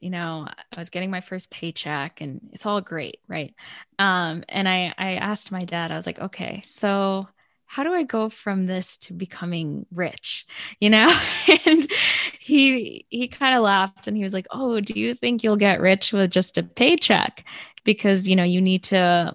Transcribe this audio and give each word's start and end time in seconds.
you 0.00 0.10
know, 0.10 0.46
I 0.72 0.78
was 0.78 0.90
getting 0.90 1.10
my 1.10 1.20
first 1.20 1.50
paycheck 1.50 2.20
and 2.20 2.40
it's 2.52 2.66
all 2.66 2.80
great, 2.80 3.20
right? 3.28 3.54
Um, 3.98 4.44
and 4.48 4.68
I 4.68 4.94
I 4.98 5.14
asked 5.14 5.52
my 5.52 5.64
dad, 5.64 5.90
I 5.92 5.96
was 5.96 6.06
like, 6.06 6.18
okay, 6.20 6.62
so 6.64 7.28
how 7.66 7.84
do 7.84 7.92
I 7.92 8.02
go 8.02 8.28
from 8.28 8.66
this 8.66 8.96
to 8.98 9.14
becoming 9.14 9.86
rich? 9.92 10.46
You 10.80 10.90
know? 10.90 11.14
and 11.66 11.86
he 12.40 13.06
he 13.10 13.28
kind 13.28 13.54
of 13.56 13.62
laughed 13.62 14.08
and 14.08 14.16
he 14.16 14.22
was 14.22 14.32
like, 14.34 14.46
"Oh, 14.50 14.80
do 14.80 14.98
you 14.98 15.14
think 15.14 15.42
you'll 15.44 15.56
get 15.56 15.80
rich 15.80 16.12
with 16.12 16.30
just 16.30 16.58
a 16.58 16.62
paycheck? 16.62 17.44
Because, 17.84 18.28
you 18.28 18.36
know, 18.36 18.44
you 18.44 18.60
need 18.60 18.82
to 18.84 19.34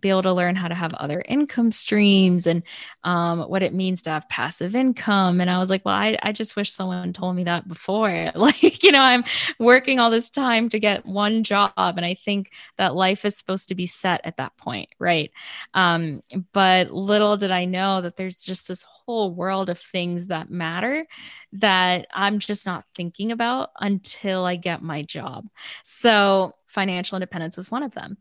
be 0.00 0.10
able 0.10 0.22
to 0.22 0.32
learn 0.32 0.56
how 0.56 0.68
to 0.68 0.74
have 0.74 0.92
other 0.94 1.22
income 1.26 1.72
streams 1.72 2.46
and 2.46 2.62
um, 3.04 3.40
what 3.42 3.62
it 3.62 3.72
means 3.72 4.02
to 4.02 4.10
have 4.10 4.28
passive 4.28 4.74
income. 4.74 5.40
And 5.40 5.50
I 5.50 5.58
was 5.58 5.70
like, 5.70 5.84
well, 5.84 5.94
I, 5.94 6.18
I 6.22 6.32
just 6.32 6.56
wish 6.56 6.70
someone 6.70 7.12
told 7.12 7.36
me 7.36 7.44
that 7.44 7.66
before. 7.66 8.30
like, 8.34 8.82
you 8.82 8.92
know, 8.92 9.00
I'm 9.00 9.24
working 9.58 9.98
all 9.98 10.10
this 10.10 10.30
time 10.30 10.68
to 10.70 10.78
get 10.78 11.06
one 11.06 11.42
job. 11.42 11.72
And 11.76 12.04
I 12.04 12.14
think 12.14 12.52
that 12.76 12.94
life 12.94 13.24
is 13.24 13.36
supposed 13.36 13.68
to 13.68 13.74
be 13.74 13.86
set 13.86 14.20
at 14.24 14.36
that 14.36 14.56
point. 14.56 14.90
Right. 14.98 15.30
Um, 15.72 16.22
but 16.52 16.90
little 16.90 17.36
did 17.36 17.50
I 17.50 17.64
know 17.64 18.02
that 18.02 18.16
there's 18.16 18.44
just 18.44 18.68
this 18.68 18.84
whole 19.06 19.34
world 19.34 19.70
of 19.70 19.78
things 19.78 20.26
that 20.26 20.50
matter 20.50 21.06
that 21.52 22.06
I'm 22.12 22.38
just 22.38 22.66
not 22.66 22.84
thinking 22.94 23.32
about 23.32 23.70
until 23.80 24.44
I 24.44 24.56
get 24.56 24.82
my 24.82 25.02
job. 25.02 25.46
So, 25.84 26.54
financial 26.66 27.16
independence 27.16 27.56
is 27.56 27.70
one 27.70 27.82
of 27.82 27.92
them. 27.92 28.18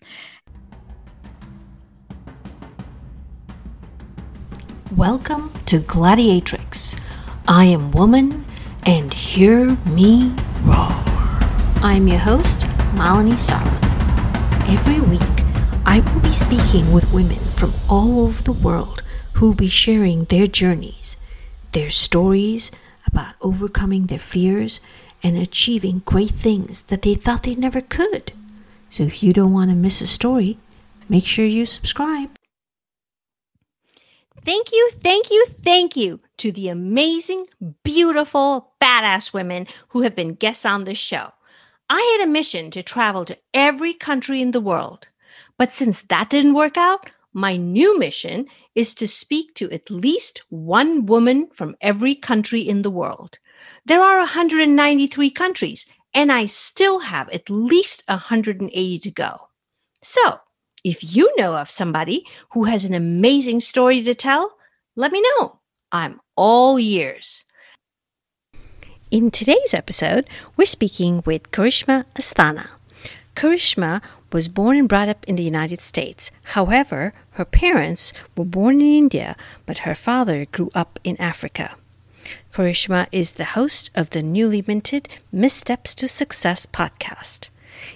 Welcome 4.98 5.52
to 5.66 5.80
Gladiatrix. 5.80 6.98
I 7.50 7.66
am 7.66 7.92
woman, 7.92 8.46
and 8.86 9.14
hear 9.14 9.76
me 9.86 10.34
roar. 10.64 11.04
I'm 11.84 12.08
your 12.08 12.20
host, 12.20 12.62
Malini 12.96 13.34
Sarman. 13.34 13.84
Every 14.70 15.02
week, 15.02 15.44
I 15.86 16.00
will 16.00 16.22
be 16.22 16.32
speaking 16.32 16.94
with 16.94 17.14
women 17.14 17.36
from 17.36 17.74
all 17.90 18.22
over 18.22 18.42
the 18.42 18.54
world 18.54 19.04
who 19.34 19.48
will 19.48 19.54
be 19.54 19.68
sharing 19.68 20.24
their 20.24 20.48
journeys, 20.48 21.18
their 21.74 21.90
stories 21.90 22.72
about 23.06 23.34
overcoming 23.42 24.06
their 24.06 24.18
fears 24.18 24.80
and 25.22 25.36
achieving 25.36 26.04
great 26.06 26.32
things 26.32 26.84
that 26.84 27.02
they 27.02 27.16
thought 27.16 27.44
they 27.44 27.56
never 27.56 27.82
could. 27.82 28.32
So 28.90 29.04
if 29.04 29.22
you 29.22 29.34
don't 29.34 29.52
want 29.52 29.72
to 29.72 29.76
miss 29.76 30.00
a 30.00 30.08
story, 30.08 30.58
make 31.10 31.26
sure 31.26 31.44
you 31.44 31.66
subscribe. 31.66 32.30
Thank 34.46 34.72
you, 34.72 34.92
thank 34.92 35.32
you, 35.32 35.48
thank 35.48 35.96
you 35.96 36.20
to 36.38 36.52
the 36.52 36.70
amazing, 36.70 37.48
beautiful, 37.84 38.74
badass 38.80 39.34
women 39.34 39.66
who 39.90 40.04
have 40.04 40.16
been 40.16 40.36
guests 40.36 40.68
on 40.68 40.84
this 40.84 41.00
show. 41.00 41.32
I 41.90 42.18
had 42.20 42.28
a 42.28 42.32
mission 42.32 42.70
to 42.72 42.84
travel 42.84 43.26
to 43.26 43.40
every 43.56 43.94
country 43.94 44.44
in 44.44 44.52
the 44.52 44.62
world. 44.62 45.08
But 45.58 45.74
since 45.74 46.04
that 46.04 46.30
didn't 46.30 46.54
work 46.54 46.78
out, 46.78 47.10
my 47.34 47.58
new 47.58 47.98
mission 47.98 48.46
is 48.76 48.94
to 48.96 49.08
speak 49.08 49.56
to 49.56 49.72
at 49.72 49.90
least 49.90 50.44
one 50.50 51.08
woman 51.08 51.50
from 51.56 51.76
every 51.82 52.14
country 52.14 52.62
in 52.62 52.84
the 52.84 52.92
world. 52.92 53.40
There 53.84 54.04
are 54.04 54.20
193 54.20 55.32
countries, 55.32 55.88
and 56.14 56.32
I 56.32 56.46
still 56.46 57.00
have 57.00 57.30
at 57.30 57.50
least 57.50 58.04
180 58.08 59.00
to 59.00 59.12
go. 59.12 59.50
So, 60.04 60.40
if 60.86 61.16
you 61.16 61.34
know 61.36 61.58
of 61.58 61.70
somebody 61.70 62.24
who 62.52 62.66
has 62.66 62.86
an 62.86 62.94
amazing 62.94 63.60
story 63.60 64.04
to 64.04 64.14
tell, 64.14 64.56
let 64.96 65.12
me 65.12 65.22
know. 65.22 65.60
I'm 65.92 66.22
all 66.36 66.80
ears. 66.80 67.44
In 69.10 69.32
today's 69.32 69.74
episode, 69.74 70.30
we're 70.56 70.66
speaking 70.66 71.24
with 71.26 71.52
Karishma 71.52 72.06
Asthana. 72.14 72.70
Karishma 73.36 74.00
was 74.32 74.48
born 74.48 74.78
and 74.78 74.88
brought 74.88 75.10
up 75.10 75.26
in 75.28 75.36
the 75.36 75.44
United 75.44 75.82
States. 75.82 76.32
However, 76.54 77.14
her 77.32 77.46
parents 77.46 78.14
were 78.38 78.46
born 78.46 78.80
in 78.80 78.88
India, 78.88 79.36
but 79.66 79.80
her 79.80 79.96
father 79.96 80.46
grew 80.46 80.70
up 80.76 81.00
in 81.04 81.20
Africa. 81.20 81.76
Karishma 82.54 83.08
is 83.12 83.32
the 83.32 83.58
host 83.58 83.90
of 83.96 84.12
the 84.12 84.22
newly 84.22 84.64
minted 84.68 85.10
Missteps 85.32 85.96
to 85.96 86.08
Success 86.08 86.68
podcast. 86.68 87.50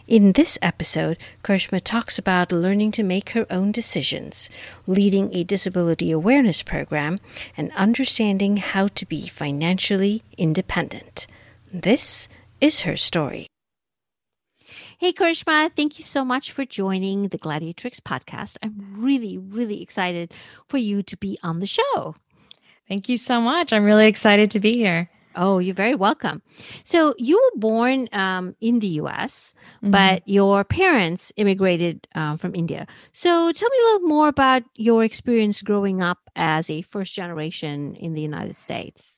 In 0.07 0.33
this 0.33 0.57
episode, 0.61 1.17
Karishma 1.43 1.81
talks 1.81 2.17
about 2.17 2.51
learning 2.51 2.91
to 2.91 3.03
make 3.03 3.31
her 3.31 3.45
own 3.49 3.71
decisions, 3.71 4.49
leading 4.87 5.33
a 5.33 5.43
disability 5.43 6.11
awareness 6.11 6.63
program, 6.63 7.17
and 7.55 7.71
understanding 7.73 8.57
how 8.57 8.87
to 8.87 9.05
be 9.05 9.27
financially 9.27 10.23
independent. 10.37 11.27
This 11.71 12.27
is 12.61 12.81
her 12.81 12.97
story. 12.97 13.47
Hey, 14.97 15.13
Karishma, 15.13 15.71
thank 15.75 15.97
you 15.97 16.03
so 16.03 16.25
much 16.25 16.51
for 16.51 16.65
joining 16.65 17.29
the 17.29 17.37
Gladiatrix 17.37 18.01
podcast. 18.01 18.57
I'm 18.61 18.95
really, 18.97 19.37
really 19.37 19.81
excited 19.81 20.33
for 20.67 20.77
you 20.77 21.03
to 21.03 21.15
be 21.15 21.39
on 21.41 21.61
the 21.61 21.67
show. 21.67 22.15
Thank 22.87 23.07
you 23.07 23.15
so 23.15 23.39
much. 23.39 23.71
I'm 23.71 23.85
really 23.85 24.07
excited 24.07 24.51
to 24.51 24.59
be 24.59 24.73
here. 24.73 25.09
Oh, 25.35 25.59
you're 25.59 25.75
very 25.75 25.95
welcome. 25.95 26.41
So 26.83 27.13
you 27.17 27.37
were 27.37 27.59
born 27.59 28.09
um, 28.13 28.55
in 28.61 28.79
the 28.79 28.87
U.S., 28.87 29.53
mm-hmm. 29.77 29.91
but 29.91 30.27
your 30.27 30.63
parents 30.63 31.31
immigrated 31.37 32.07
um, 32.15 32.37
from 32.37 32.55
India. 32.55 32.87
So 33.11 33.51
tell 33.51 33.69
me 33.69 33.77
a 33.77 33.85
little 33.93 34.07
more 34.07 34.27
about 34.27 34.63
your 34.75 35.03
experience 35.03 35.61
growing 35.61 36.01
up 36.01 36.17
as 36.35 36.69
a 36.69 36.81
first 36.81 37.13
generation 37.13 37.95
in 37.95 38.13
the 38.13 38.21
United 38.21 38.55
States. 38.55 39.17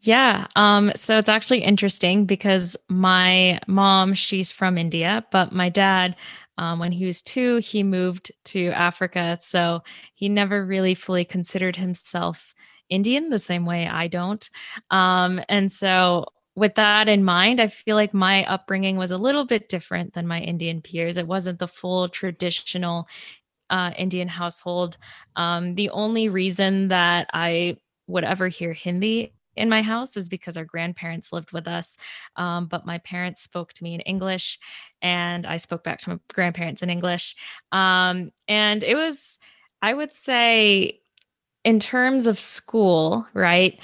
Yeah. 0.00 0.46
Um, 0.54 0.92
so 0.94 1.18
it's 1.18 1.30
actually 1.30 1.60
interesting 1.60 2.26
because 2.26 2.76
my 2.88 3.58
mom, 3.66 4.12
she's 4.12 4.52
from 4.52 4.76
India, 4.76 5.24
but 5.32 5.50
my 5.52 5.70
dad, 5.70 6.14
um, 6.58 6.78
when 6.78 6.92
he 6.92 7.06
was 7.06 7.22
two, 7.22 7.56
he 7.56 7.82
moved 7.82 8.30
to 8.44 8.68
Africa. 8.68 9.38
So 9.40 9.82
he 10.14 10.28
never 10.28 10.64
really 10.64 10.94
fully 10.94 11.24
considered 11.24 11.76
himself 11.76 12.53
Indian 12.88 13.30
the 13.30 13.38
same 13.38 13.64
way 13.66 13.86
I 13.86 14.08
don't. 14.08 14.48
Um, 14.90 15.40
and 15.48 15.72
so, 15.72 16.26
with 16.56 16.76
that 16.76 17.08
in 17.08 17.24
mind, 17.24 17.60
I 17.60 17.66
feel 17.66 17.96
like 17.96 18.14
my 18.14 18.44
upbringing 18.44 18.96
was 18.96 19.10
a 19.10 19.16
little 19.16 19.44
bit 19.44 19.68
different 19.68 20.12
than 20.12 20.26
my 20.26 20.40
Indian 20.40 20.80
peers. 20.80 21.16
It 21.16 21.26
wasn't 21.26 21.58
the 21.58 21.66
full 21.66 22.08
traditional 22.08 23.08
uh, 23.70 23.90
Indian 23.96 24.28
household. 24.28 24.96
Um, 25.34 25.74
the 25.74 25.90
only 25.90 26.28
reason 26.28 26.88
that 26.88 27.28
I 27.32 27.78
would 28.06 28.24
ever 28.24 28.48
hear 28.48 28.72
Hindi 28.72 29.32
in 29.56 29.68
my 29.68 29.82
house 29.82 30.16
is 30.16 30.28
because 30.28 30.56
our 30.56 30.64
grandparents 30.64 31.32
lived 31.32 31.52
with 31.52 31.68
us. 31.68 31.96
Um, 32.36 32.66
but 32.66 32.86
my 32.86 32.98
parents 32.98 33.42
spoke 33.42 33.72
to 33.74 33.84
me 33.84 33.94
in 33.94 34.00
English 34.00 34.58
and 35.02 35.46
I 35.46 35.56
spoke 35.56 35.84
back 35.84 35.98
to 36.00 36.10
my 36.10 36.18
grandparents 36.32 36.82
in 36.82 36.90
English. 36.90 37.36
Um, 37.72 38.30
and 38.48 38.82
it 38.82 38.96
was, 38.96 39.38
I 39.80 39.94
would 39.94 40.12
say, 40.12 41.00
in 41.64 41.78
terms 41.78 42.26
of 42.26 42.38
school, 42.38 43.26
right? 43.34 43.80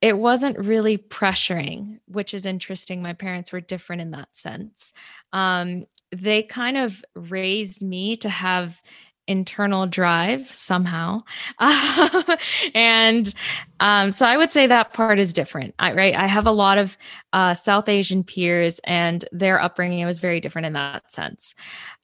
It 0.00 0.18
wasn't 0.18 0.58
really 0.58 0.98
pressuring, 0.98 2.00
which 2.06 2.34
is 2.34 2.46
interesting. 2.46 3.02
My 3.02 3.12
parents 3.12 3.52
were 3.52 3.60
different 3.60 4.02
in 4.02 4.10
that 4.12 4.34
sense. 4.34 4.92
Um, 5.32 5.86
they 6.10 6.42
kind 6.42 6.76
of 6.76 7.04
raised 7.14 7.82
me 7.82 8.16
to 8.16 8.28
have 8.28 8.82
internal 9.28 9.86
drive 9.86 10.50
somehow 10.50 11.22
and 12.74 13.32
um, 13.78 14.10
so 14.10 14.26
i 14.26 14.36
would 14.36 14.50
say 14.50 14.66
that 14.66 14.92
part 14.92 15.20
is 15.20 15.32
different 15.32 15.72
I, 15.78 15.92
right 15.92 16.14
i 16.16 16.26
have 16.26 16.46
a 16.46 16.52
lot 16.52 16.76
of 16.76 16.98
uh, 17.32 17.54
south 17.54 17.88
asian 17.88 18.24
peers 18.24 18.80
and 18.82 19.24
their 19.30 19.60
upbringing 19.60 20.04
was 20.04 20.18
very 20.18 20.40
different 20.40 20.66
in 20.66 20.72
that 20.72 21.12
sense 21.12 21.54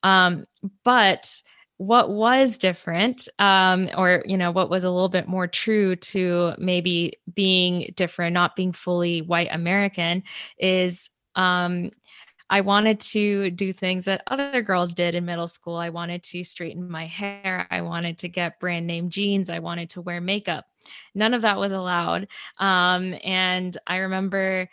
um, 0.05 0.45
but 0.85 1.43
what 1.79 2.11
was 2.11 2.59
different 2.59 3.29
um, 3.39 3.89
or 3.97 4.23
you 4.27 4.37
know 4.37 4.51
what 4.51 4.69
was 4.69 4.85
a 4.85 4.91
little 4.91 5.09
bit 5.09 5.29
more 5.29 5.47
true 5.47 5.97
to 5.97 6.53
maybe 6.59 7.15
being 7.35 7.93
different 7.97 8.35
not 8.35 8.57
being 8.57 8.73
fully 8.73 9.23
white 9.23 9.49
american 9.53 10.23
is 10.59 11.09
um, 11.37 11.91
i 12.51 12.61
wanted 12.61 12.99
to 12.99 13.51
do 13.51 13.73
things 13.73 14.05
that 14.07 14.23
other 14.27 14.61
girls 14.61 14.93
did 14.93 15.15
in 15.15 15.25
middle 15.25 15.49
school. 15.49 15.77
I 15.77 15.91
wanted 15.91 16.23
to 16.25 16.43
straighten 16.43 16.91
my 16.91 17.07
hair. 17.07 17.69
I 17.71 17.83
wanted 17.83 18.19
to 18.19 18.29
get 18.29 18.59
brand 18.59 18.87
name 18.87 19.09
jeans. 19.09 19.49
I 19.51 19.61
wanted 19.61 19.91
to 19.91 20.01
wear 20.01 20.21
makeup. 20.21 20.67
None 21.15 21.35
of 21.35 21.43
that 21.43 21.59
was 21.59 21.73
allowed 21.73 22.27
um, 22.59 23.15
and 23.23 23.77
i 23.87 23.99
remember 23.99 24.69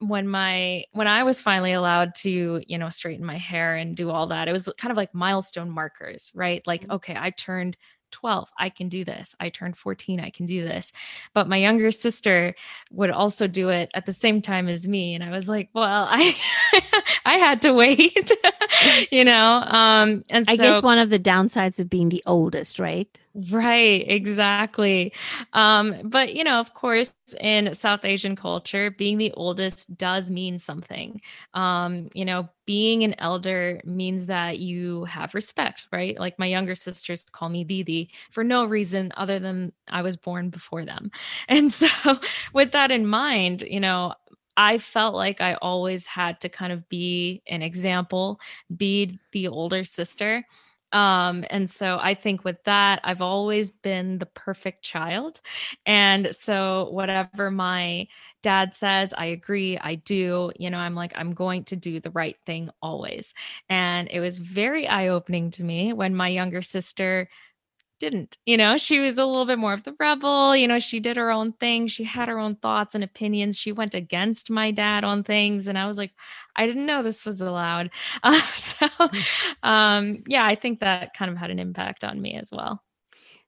when 0.00 0.28
my 0.28 0.84
when 0.92 1.06
I 1.06 1.24
was 1.24 1.40
finally 1.40 1.72
allowed 1.72 2.14
to, 2.16 2.62
you 2.66 2.78
know, 2.78 2.88
straighten 2.88 3.24
my 3.24 3.36
hair 3.36 3.74
and 3.74 3.94
do 3.94 4.10
all 4.10 4.26
that, 4.28 4.48
it 4.48 4.52
was 4.52 4.68
kind 4.78 4.90
of 4.90 4.96
like 4.96 5.14
milestone 5.14 5.70
markers, 5.70 6.32
right? 6.34 6.64
Like, 6.66 6.82
mm-hmm. 6.82 6.92
okay, 6.92 7.16
I 7.18 7.30
turned 7.30 7.76
12, 8.10 8.48
I 8.58 8.70
can 8.70 8.88
do 8.88 9.04
this. 9.04 9.34
I 9.40 9.48
turned 9.50 9.76
14, 9.76 10.20
I 10.20 10.30
can 10.30 10.46
do 10.46 10.66
this. 10.66 10.92
But 11.34 11.48
my 11.48 11.56
younger 11.56 11.90
sister 11.90 12.54
would 12.90 13.10
also 13.10 13.46
do 13.46 13.68
it 13.68 13.90
at 13.94 14.06
the 14.06 14.12
same 14.12 14.40
time 14.40 14.68
as 14.68 14.88
me. 14.88 15.14
And 15.14 15.22
I 15.22 15.30
was 15.30 15.48
like, 15.48 15.68
well, 15.74 16.06
I 16.08 16.36
I 17.24 17.34
had 17.34 17.62
to 17.62 17.72
wait, 17.72 18.30
you 19.12 19.24
know. 19.24 19.62
Um, 19.66 20.24
and 20.30 20.48
I 20.48 20.56
guess 20.56 20.82
one 20.82 20.98
of 20.98 21.10
the 21.10 21.18
downsides 21.18 21.78
of 21.80 21.90
being 21.90 22.08
the 22.08 22.22
oldest, 22.26 22.78
right? 22.78 23.08
Right, 23.52 24.04
exactly. 24.08 25.12
Um, 25.52 25.94
but 26.04 26.34
you 26.34 26.42
know, 26.42 26.58
of 26.58 26.74
course, 26.74 27.14
in 27.40 27.72
South 27.74 28.04
Asian 28.04 28.34
culture, 28.34 28.90
being 28.90 29.16
the 29.18 29.32
oldest 29.32 29.96
does 29.96 30.28
mean 30.30 30.58
something. 30.58 31.20
Um, 31.54 32.08
you 32.14 32.24
know, 32.24 32.48
being 32.66 33.04
an 33.04 33.14
elder 33.18 33.80
means 33.84 34.26
that 34.26 34.58
you 34.58 35.04
have 35.04 35.34
respect, 35.34 35.86
right? 35.92 36.18
Like 36.18 36.38
my 36.38 36.46
younger 36.46 36.74
sisters 36.74 37.24
call 37.30 37.48
me 37.48 37.62
Didi 37.64 38.10
for 38.30 38.42
no 38.42 38.64
reason 38.64 39.12
other 39.16 39.38
than 39.38 39.72
I 39.88 40.02
was 40.02 40.16
born 40.16 40.50
before 40.50 40.84
them. 40.84 41.10
And 41.48 41.70
so, 41.72 41.86
with 42.52 42.72
that 42.72 42.90
in 42.90 43.06
mind, 43.06 43.62
you 43.62 43.80
know, 43.80 44.14
I 44.56 44.78
felt 44.78 45.14
like 45.14 45.40
I 45.40 45.54
always 45.54 46.06
had 46.06 46.40
to 46.40 46.48
kind 46.48 46.72
of 46.72 46.88
be 46.88 47.42
an 47.46 47.62
example, 47.62 48.40
be 48.76 49.18
the 49.32 49.48
older 49.48 49.84
sister 49.84 50.44
um 50.92 51.44
and 51.50 51.68
so 51.68 51.98
i 52.00 52.14
think 52.14 52.44
with 52.44 52.62
that 52.64 53.00
i've 53.04 53.20
always 53.20 53.70
been 53.70 54.18
the 54.18 54.26
perfect 54.26 54.82
child. 54.82 55.40
And 55.86 56.34
so 56.34 56.88
whatever 56.90 57.50
my 57.50 58.06
dad 58.42 58.74
says 58.74 59.12
i 59.16 59.26
agree 59.26 59.78
i 59.78 59.96
do 59.96 60.50
you 60.58 60.70
know 60.70 60.78
i'm 60.78 60.94
like 60.94 61.12
i'm 61.16 61.34
going 61.34 61.64
to 61.64 61.76
do 61.76 62.00
the 62.00 62.10
right 62.10 62.36
thing 62.46 62.70
always. 62.82 63.34
And 63.68 64.08
it 64.10 64.20
was 64.20 64.38
very 64.38 64.86
eye 64.88 65.08
opening 65.08 65.50
to 65.52 65.64
me 65.64 65.92
when 65.92 66.14
my 66.14 66.28
younger 66.28 66.62
sister 66.62 67.28
didn't. 67.98 68.36
You 68.46 68.56
know, 68.56 68.76
she 68.76 69.00
was 69.00 69.18
a 69.18 69.26
little 69.26 69.46
bit 69.46 69.58
more 69.58 69.72
of 69.72 69.82
the 69.84 69.94
rebel. 69.98 70.56
You 70.56 70.68
know, 70.68 70.78
she 70.78 71.00
did 71.00 71.16
her 71.16 71.30
own 71.30 71.52
thing. 71.54 71.86
She 71.86 72.04
had 72.04 72.28
her 72.28 72.38
own 72.38 72.56
thoughts 72.56 72.94
and 72.94 73.02
opinions. 73.02 73.58
She 73.58 73.72
went 73.72 73.94
against 73.94 74.50
my 74.50 74.70
dad 74.70 75.04
on 75.04 75.22
things. 75.22 75.68
And 75.68 75.78
I 75.78 75.86
was 75.86 75.98
like, 75.98 76.12
I 76.56 76.66
didn't 76.66 76.86
know 76.86 77.02
this 77.02 77.26
was 77.26 77.40
allowed. 77.40 77.90
Uh, 78.22 78.40
so, 78.56 78.86
um, 79.62 80.22
yeah, 80.26 80.44
I 80.44 80.54
think 80.54 80.80
that 80.80 81.14
kind 81.14 81.30
of 81.30 81.36
had 81.36 81.50
an 81.50 81.58
impact 81.58 82.04
on 82.04 82.20
me 82.20 82.34
as 82.34 82.50
well. 82.52 82.82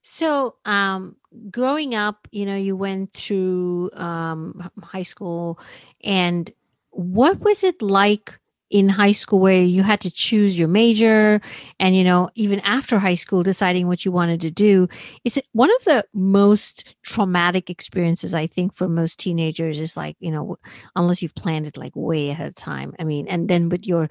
So, 0.02 0.56
um, 0.64 1.16
growing 1.50 1.94
up, 1.94 2.26
you 2.30 2.46
know, 2.46 2.56
you 2.56 2.76
went 2.76 3.12
through 3.12 3.90
um, 3.94 4.70
high 4.82 5.02
school, 5.02 5.58
and 6.02 6.50
what 6.90 7.40
was 7.40 7.64
it 7.64 7.82
like 7.82 8.38
in 8.70 8.88
high 8.88 9.12
school 9.12 9.40
where 9.40 9.60
you 9.60 9.82
had 9.82 10.00
to 10.00 10.10
choose 10.10 10.56
your 10.56 10.68
major 10.68 11.40
and 11.80 11.96
you 11.96 12.04
know 12.04 12.30
even 12.36 12.60
after 12.60 12.98
high 12.98 13.16
school 13.16 13.42
deciding 13.42 13.86
what 13.88 14.04
you 14.04 14.12
wanted 14.12 14.40
to 14.40 14.50
do. 14.50 14.88
It's 15.24 15.38
one 15.52 15.70
of 15.70 15.84
the 15.84 16.04
most 16.14 16.94
traumatic 17.02 17.68
experiences 17.68 18.34
i 18.34 18.46
think 18.46 18.72
for 18.72 18.88
most 18.88 19.18
teenagers 19.18 19.80
is 19.80 19.96
like 19.96 20.16
you 20.20 20.30
know 20.30 20.56
unless 20.94 21.20
you've 21.20 21.34
planned 21.34 21.66
it 21.66 21.76
like 21.76 21.92
way 21.94 22.30
ahead 22.30 22.46
of 22.46 22.54
time. 22.54 22.94
I 22.98 23.04
mean 23.04 23.26
and 23.28 23.48
then 23.48 23.68
with 23.68 23.86
your 23.86 24.08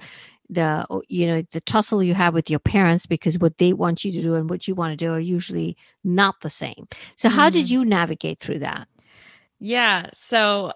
the 0.50 0.84
you 1.08 1.26
know 1.26 1.42
the 1.52 1.60
tussle 1.62 2.02
you 2.02 2.12
have 2.14 2.34
with 2.34 2.50
your 2.50 2.58
parents 2.58 3.06
because 3.06 3.38
what 3.38 3.58
they 3.58 3.72
want 3.72 4.04
you 4.04 4.12
to 4.12 4.20
do 4.20 4.34
and 4.34 4.50
what 4.50 4.68
you 4.68 4.74
want 4.74 4.92
to 4.92 4.96
do 4.96 5.12
are 5.12 5.20
usually 5.20 5.76
not 6.04 6.40
the 6.42 6.50
same. 6.50 6.86
So 7.16 7.28
how 7.28 7.48
mm-hmm. 7.48 7.58
did 7.58 7.70
you 7.70 7.84
navigate 7.84 8.40
through 8.40 8.58
that? 8.58 8.88
Yeah 9.58 10.10
so 10.12 10.72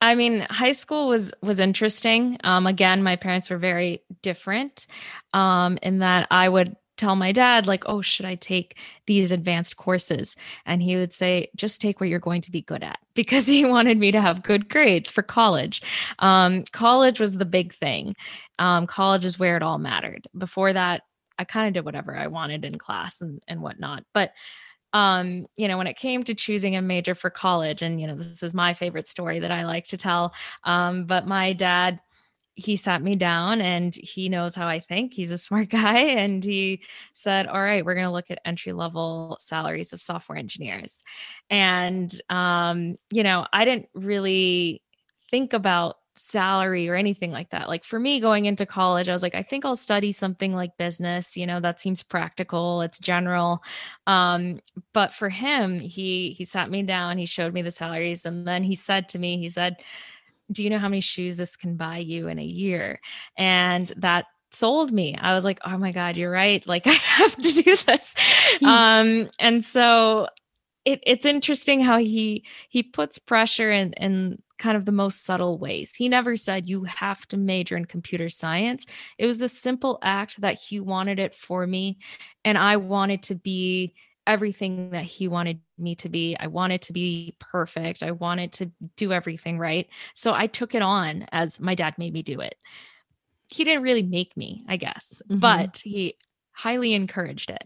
I 0.00 0.14
mean, 0.14 0.46
high 0.48 0.72
school 0.72 1.08
was 1.08 1.32
was 1.42 1.60
interesting. 1.60 2.38
Um, 2.44 2.66
again, 2.66 3.02
my 3.02 3.16
parents 3.16 3.50
were 3.50 3.58
very 3.58 4.02
different 4.22 4.86
um, 5.34 5.78
in 5.82 5.98
that 5.98 6.26
I 6.30 6.48
would 6.48 6.76
tell 6.96 7.16
my 7.16 7.32
dad 7.32 7.66
like 7.66 7.84
oh 7.86 8.02
should 8.02 8.26
i 8.26 8.34
take 8.34 8.76
these 9.06 9.32
advanced 9.32 9.76
courses? 9.76 10.36
And 10.66 10.82
he 10.82 10.96
would 10.96 11.12
say 11.12 11.50
just 11.56 11.80
take 11.80 11.98
what 11.98 12.10
you're 12.10 12.18
going 12.18 12.42
to 12.42 12.50
be 12.50 12.60
good 12.60 12.82
at 12.82 12.98
because 13.14 13.46
he 13.46 13.64
wanted 13.64 13.98
me 13.98 14.12
to 14.12 14.20
have 14.20 14.42
good 14.42 14.68
grades 14.68 15.10
for 15.10 15.22
college. 15.22 15.82
Um, 16.18 16.64
college 16.72 17.18
was 17.18 17.36
the 17.36 17.46
big 17.46 17.72
thing. 17.72 18.16
Um, 18.58 18.86
college 18.86 19.24
is 19.24 19.38
where 19.38 19.56
it 19.56 19.62
all 19.62 19.78
mattered. 19.78 20.28
Before 20.36 20.72
that 20.72 21.02
i 21.40 21.44
kind 21.44 21.66
of 21.66 21.72
did 21.72 21.84
whatever 21.86 22.14
i 22.14 22.28
wanted 22.28 22.64
in 22.64 22.78
class 22.78 23.20
and, 23.22 23.42
and 23.48 23.62
whatnot 23.62 24.04
but 24.12 24.32
um, 24.92 25.46
you 25.56 25.68
know, 25.68 25.78
when 25.78 25.86
it 25.86 25.96
came 25.96 26.22
to 26.24 26.34
choosing 26.34 26.76
a 26.76 26.82
major 26.82 27.14
for 27.14 27.30
college, 27.30 27.82
and 27.82 28.00
you 28.00 28.06
know, 28.06 28.16
this 28.16 28.42
is 28.42 28.54
my 28.54 28.74
favorite 28.74 29.08
story 29.08 29.40
that 29.40 29.50
I 29.50 29.64
like 29.64 29.86
to 29.86 29.96
tell. 29.96 30.34
Um, 30.64 31.04
but 31.04 31.26
my 31.26 31.52
dad, 31.52 32.00
he 32.54 32.76
sat 32.76 33.02
me 33.02 33.16
down 33.16 33.60
and 33.60 33.94
he 33.94 34.28
knows 34.28 34.54
how 34.54 34.68
I 34.68 34.80
think. 34.80 35.14
He's 35.14 35.30
a 35.30 35.38
smart 35.46 35.68
guy. 35.68 35.98
And 35.98 36.42
he 36.42 36.82
said, 37.14 37.46
All 37.46 37.60
right, 37.60 37.84
we're 37.84 37.94
going 37.94 38.06
to 38.06 38.12
look 38.12 38.30
at 38.30 38.40
entry 38.44 38.72
level 38.72 39.36
salaries 39.40 39.92
of 39.92 40.00
software 40.00 40.38
engineers. 40.38 41.04
And, 41.48 42.12
um, 42.28 42.96
you 43.10 43.22
know, 43.22 43.46
I 43.52 43.64
didn't 43.64 43.88
really 43.94 44.82
think 45.30 45.52
about 45.52 45.96
salary 46.20 46.88
or 46.88 46.94
anything 46.94 47.32
like 47.32 47.50
that. 47.50 47.68
Like 47.68 47.84
for 47.84 47.98
me 47.98 48.20
going 48.20 48.44
into 48.44 48.66
college, 48.66 49.08
I 49.08 49.12
was 49.12 49.22
like, 49.22 49.34
I 49.34 49.42
think 49.42 49.64
I'll 49.64 49.76
study 49.76 50.12
something 50.12 50.54
like 50.54 50.76
business, 50.76 51.36
you 51.36 51.46
know, 51.46 51.60
that 51.60 51.80
seems 51.80 52.02
practical, 52.02 52.82
it's 52.82 52.98
general. 52.98 53.62
Um, 54.06 54.60
but 54.92 55.12
for 55.12 55.28
him, 55.28 55.80
he 55.80 56.30
he 56.30 56.44
sat 56.44 56.70
me 56.70 56.82
down, 56.82 57.18
he 57.18 57.26
showed 57.26 57.54
me 57.54 57.62
the 57.62 57.70
salaries, 57.70 58.26
and 58.26 58.46
then 58.46 58.62
he 58.62 58.74
said 58.74 59.08
to 59.10 59.18
me, 59.18 59.38
he 59.38 59.48
said, 59.48 59.76
Do 60.52 60.62
you 60.62 60.70
know 60.70 60.78
how 60.78 60.88
many 60.88 61.00
shoes 61.00 61.36
this 61.36 61.56
can 61.56 61.76
buy 61.76 61.98
you 61.98 62.28
in 62.28 62.38
a 62.38 62.44
year? 62.44 63.00
And 63.36 63.92
that 63.96 64.26
sold 64.52 64.92
me. 64.92 65.16
I 65.16 65.34
was 65.34 65.44
like, 65.44 65.60
oh 65.64 65.78
my 65.78 65.92
God, 65.92 66.16
you're 66.16 66.30
right. 66.30 66.66
Like 66.66 66.86
I 66.88 66.92
have 66.92 67.36
to 67.36 67.62
do 67.62 67.76
this. 67.86 68.14
Um, 68.62 69.30
and 69.38 69.64
so 69.64 70.28
it, 70.84 71.00
it's 71.06 71.24
interesting 71.26 71.80
how 71.80 71.98
he 71.98 72.44
he 72.68 72.82
puts 72.82 73.18
pressure 73.18 73.70
in 73.70 73.92
in 73.94 74.42
kind 74.60 74.76
of 74.76 74.84
the 74.84 74.92
most 74.92 75.24
subtle 75.24 75.58
ways. 75.58 75.94
He 75.94 76.08
never 76.08 76.36
said 76.36 76.68
you 76.68 76.84
have 76.84 77.26
to 77.28 77.36
major 77.36 77.76
in 77.76 77.86
computer 77.86 78.28
science. 78.28 78.86
It 79.18 79.26
was 79.26 79.38
the 79.38 79.48
simple 79.48 79.98
act 80.02 80.40
that 80.42 80.58
he 80.60 80.78
wanted 80.78 81.18
it 81.18 81.34
for 81.34 81.66
me 81.66 81.98
and 82.44 82.56
I 82.56 82.76
wanted 82.76 83.24
to 83.24 83.34
be 83.34 83.94
everything 84.26 84.90
that 84.90 85.02
he 85.02 85.26
wanted 85.26 85.60
me 85.78 85.94
to 85.96 86.08
be. 86.08 86.36
I 86.38 86.46
wanted 86.46 86.82
to 86.82 86.92
be 86.92 87.34
perfect. 87.40 88.02
I 88.02 88.12
wanted 88.12 88.52
to 88.54 88.70
do 88.96 89.12
everything 89.12 89.58
right. 89.58 89.88
So 90.14 90.32
I 90.32 90.46
took 90.46 90.74
it 90.74 90.82
on 90.82 91.26
as 91.32 91.58
my 91.58 91.74
dad 91.74 91.98
made 91.98 92.12
me 92.12 92.22
do 92.22 92.40
it. 92.40 92.54
He 93.48 93.64
didn't 93.64 93.82
really 93.82 94.04
make 94.04 94.36
me, 94.36 94.64
I 94.68 94.76
guess, 94.76 95.20
mm-hmm. 95.28 95.40
but 95.40 95.80
he 95.82 96.16
highly 96.60 96.92
encouraged 96.92 97.50
it. 97.50 97.64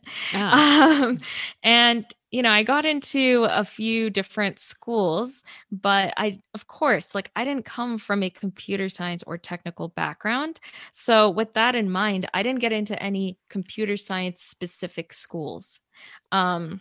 Um, 0.54 1.18
and 1.62 2.06
you 2.30 2.42
know, 2.42 2.50
I 2.50 2.64
got 2.64 2.84
into 2.84 3.46
a 3.48 3.62
few 3.62 4.10
different 4.10 4.58
schools, 4.58 5.44
but 5.70 6.12
I, 6.16 6.40
of 6.54 6.66
course, 6.66 7.14
like 7.14 7.30
I 7.36 7.44
didn't 7.44 7.64
come 7.64 7.98
from 7.98 8.22
a 8.22 8.30
computer 8.30 8.88
science 8.88 9.22
or 9.22 9.38
technical 9.38 9.88
background. 9.88 10.58
So, 10.90 11.30
with 11.30 11.54
that 11.54 11.74
in 11.76 11.90
mind, 11.90 12.28
I 12.34 12.42
didn't 12.42 12.60
get 12.60 12.72
into 12.72 13.00
any 13.00 13.38
computer 13.48 13.96
science 13.96 14.42
specific 14.42 15.12
schools. 15.12 15.80
Um, 16.32 16.80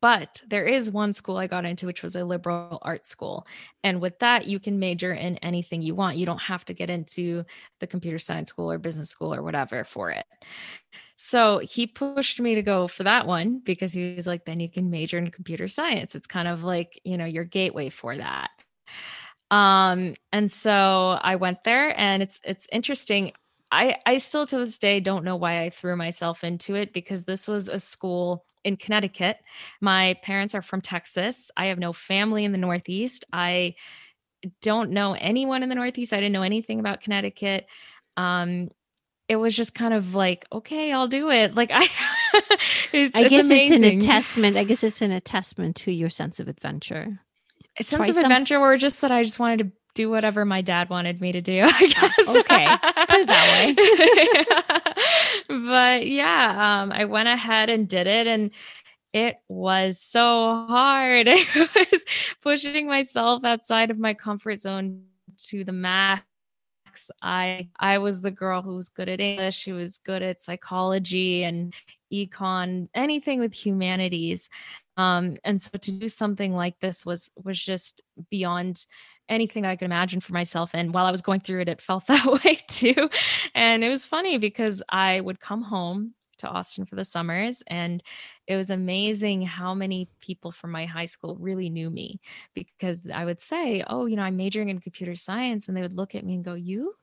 but 0.00 0.42
there 0.46 0.66
is 0.66 0.90
one 0.90 1.12
school 1.12 1.36
I 1.38 1.46
got 1.46 1.64
into, 1.64 1.86
which 1.86 2.02
was 2.02 2.16
a 2.16 2.24
liberal 2.24 2.78
arts 2.82 3.08
school. 3.08 3.46
And 3.82 4.00
with 4.00 4.18
that, 4.18 4.46
you 4.46 4.60
can 4.60 4.78
major 4.78 5.12
in 5.12 5.36
anything 5.38 5.80
you 5.80 5.94
want. 5.94 6.18
You 6.18 6.26
don't 6.26 6.42
have 6.42 6.64
to 6.66 6.74
get 6.74 6.90
into 6.90 7.44
the 7.80 7.86
computer 7.86 8.18
science 8.18 8.50
school 8.50 8.70
or 8.70 8.78
business 8.78 9.08
school 9.08 9.34
or 9.34 9.42
whatever 9.42 9.84
for 9.84 10.10
it. 10.10 10.26
So 11.16 11.58
he 11.58 11.86
pushed 11.86 12.40
me 12.40 12.54
to 12.54 12.62
go 12.62 12.88
for 12.88 13.04
that 13.04 13.26
one 13.26 13.60
because 13.60 13.92
he 13.92 14.14
was 14.14 14.26
like, 14.26 14.44
then 14.44 14.60
you 14.60 14.70
can 14.70 14.90
major 14.90 15.18
in 15.18 15.30
computer 15.30 15.68
science. 15.68 16.14
It's 16.14 16.26
kind 16.26 16.48
of 16.48 16.62
like, 16.62 17.00
you 17.04 17.16
know, 17.16 17.26
your 17.26 17.44
gateway 17.44 17.88
for 17.88 18.16
that. 18.16 18.50
Um, 19.50 20.14
and 20.32 20.50
so 20.50 21.18
I 21.20 21.36
went 21.36 21.64
there 21.64 21.98
and 21.98 22.22
it's 22.22 22.40
it's 22.44 22.66
interesting. 22.70 23.32
I 23.72 23.96
I 24.06 24.18
still 24.18 24.46
to 24.46 24.58
this 24.58 24.78
day 24.78 25.00
don't 25.00 25.24
know 25.24 25.36
why 25.36 25.62
I 25.62 25.70
threw 25.70 25.96
myself 25.96 26.44
into 26.44 26.74
it 26.74 26.92
because 26.92 27.24
this 27.24 27.48
was 27.48 27.68
a 27.68 27.80
school 27.80 28.44
in 28.64 28.76
Connecticut. 28.76 29.38
My 29.80 30.16
parents 30.22 30.54
are 30.54 30.62
from 30.62 30.80
Texas. 30.80 31.50
I 31.56 31.66
have 31.66 31.78
no 31.78 31.92
family 31.92 32.44
in 32.44 32.52
the 32.52 32.58
Northeast. 32.58 33.24
I 33.32 33.74
don't 34.62 34.90
know 34.90 35.14
anyone 35.14 35.62
in 35.62 35.68
the 35.68 35.74
Northeast. 35.74 36.12
I 36.12 36.16
didn't 36.16 36.32
know 36.32 36.42
anything 36.42 36.80
about 36.80 37.00
Connecticut. 37.00 37.66
Um, 38.16 38.70
it 39.28 39.36
was 39.36 39.56
just 39.56 39.74
kind 39.74 39.94
of 39.94 40.14
like, 40.14 40.46
okay, 40.52 40.92
I'll 40.92 41.08
do 41.08 41.30
it. 41.30 41.54
Like 41.54 41.70
I, 41.72 41.86
it's, 42.92 43.14
I 43.14 43.28
guess 43.28 43.48
it's, 43.48 43.72
it's 43.72 43.82
an 43.82 43.84
attestment. 43.84 44.56
I 44.56 44.64
guess 44.64 44.82
it's 44.82 45.02
an 45.02 45.12
attestment 45.12 45.76
to 45.76 45.92
your 45.92 46.10
sense 46.10 46.40
of 46.40 46.48
adventure. 46.48 47.20
A 47.78 47.84
sense 47.84 48.08
of 48.08 48.16
some- 48.16 48.24
adventure, 48.24 48.58
or 48.58 48.76
just 48.76 49.00
that 49.02 49.12
I 49.12 49.22
just 49.22 49.38
wanted 49.38 49.58
to 49.58 49.72
do 49.94 50.10
whatever 50.10 50.44
my 50.44 50.62
dad 50.62 50.88
wanted 50.88 51.20
me 51.20 51.32
to 51.32 51.40
do. 51.40 51.62
I 51.66 51.86
guess. 51.86 52.28
okay, 52.28 52.66
put 53.06 53.20
it 53.20 53.26
that 53.26 54.96
way. 55.48 55.58
but 55.66 56.06
yeah, 56.06 56.82
um, 56.82 56.92
I 56.92 57.04
went 57.04 57.28
ahead 57.28 57.70
and 57.70 57.88
did 57.88 58.06
it, 58.06 58.26
and 58.26 58.50
it 59.12 59.36
was 59.48 60.00
so 60.00 60.66
hard. 60.68 61.28
I 61.28 61.86
was 61.92 62.04
pushing 62.42 62.86
myself 62.86 63.44
outside 63.44 63.90
of 63.90 63.98
my 63.98 64.14
comfort 64.14 64.60
zone 64.60 65.04
to 65.48 65.64
the 65.64 65.72
max. 65.72 66.22
I 67.22 67.68
I 67.78 67.98
was 67.98 68.20
the 68.20 68.30
girl 68.30 68.62
who 68.62 68.76
was 68.76 68.88
good 68.88 69.08
at 69.08 69.20
English, 69.20 69.64
who 69.64 69.74
was 69.74 69.98
good 69.98 70.22
at 70.22 70.42
psychology 70.42 71.44
and 71.44 71.72
econ, 72.12 72.88
anything 72.94 73.40
with 73.40 73.54
humanities. 73.54 74.48
Um, 74.96 75.36
and 75.44 75.62
so 75.62 75.78
to 75.78 75.92
do 75.92 76.08
something 76.08 76.54
like 76.54 76.78
this 76.80 77.06
was 77.06 77.30
was 77.42 77.62
just 77.62 78.02
beyond 78.30 78.86
anything 79.30 79.62
that 79.62 79.70
I 79.70 79.76
could 79.76 79.86
imagine 79.86 80.20
for 80.20 80.32
myself. 80.34 80.72
And 80.74 80.92
while 80.92 81.06
I 81.06 81.10
was 81.10 81.22
going 81.22 81.40
through 81.40 81.62
it, 81.62 81.68
it 81.68 81.80
felt 81.80 82.06
that 82.08 82.26
way 82.44 82.58
too. 82.68 83.08
And 83.54 83.82
it 83.82 83.88
was 83.88 84.06
funny 84.06 84.38
because 84.38 84.82
I 84.90 85.20
would 85.20 85.40
come 85.40 85.62
home 85.62 86.14
to 86.38 86.48
Austin 86.48 86.84
for 86.84 86.96
the 86.96 87.04
summers. 87.04 87.62
And 87.66 88.02
it 88.46 88.56
was 88.56 88.70
amazing 88.70 89.42
how 89.42 89.74
many 89.74 90.08
people 90.20 90.50
from 90.52 90.70
my 90.70 90.86
high 90.86 91.04
school 91.04 91.36
really 91.38 91.70
knew 91.70 91.90
me 91.90 92.20
because 92.54 93.06
I 93.12 93.24
would 93.24 93.40
say, 93.40 93.84
Oh, 93.86 94.06
you 94.06 94.16
know, 94.16 94.22
I'm 94.22 94.36
majoring 94.36 94.68
in 94.68 94.80
computer 94.80 95.14
science. 95.16 95.68
And 95.68 95.76
they 95.76 95.82
would 95.82 95.96
look 95.96 96.14
at 96.14 96.24
me 96.24 96.34
and 96.34 96.44
go, 96.44 96.54
You, 96.54 96.94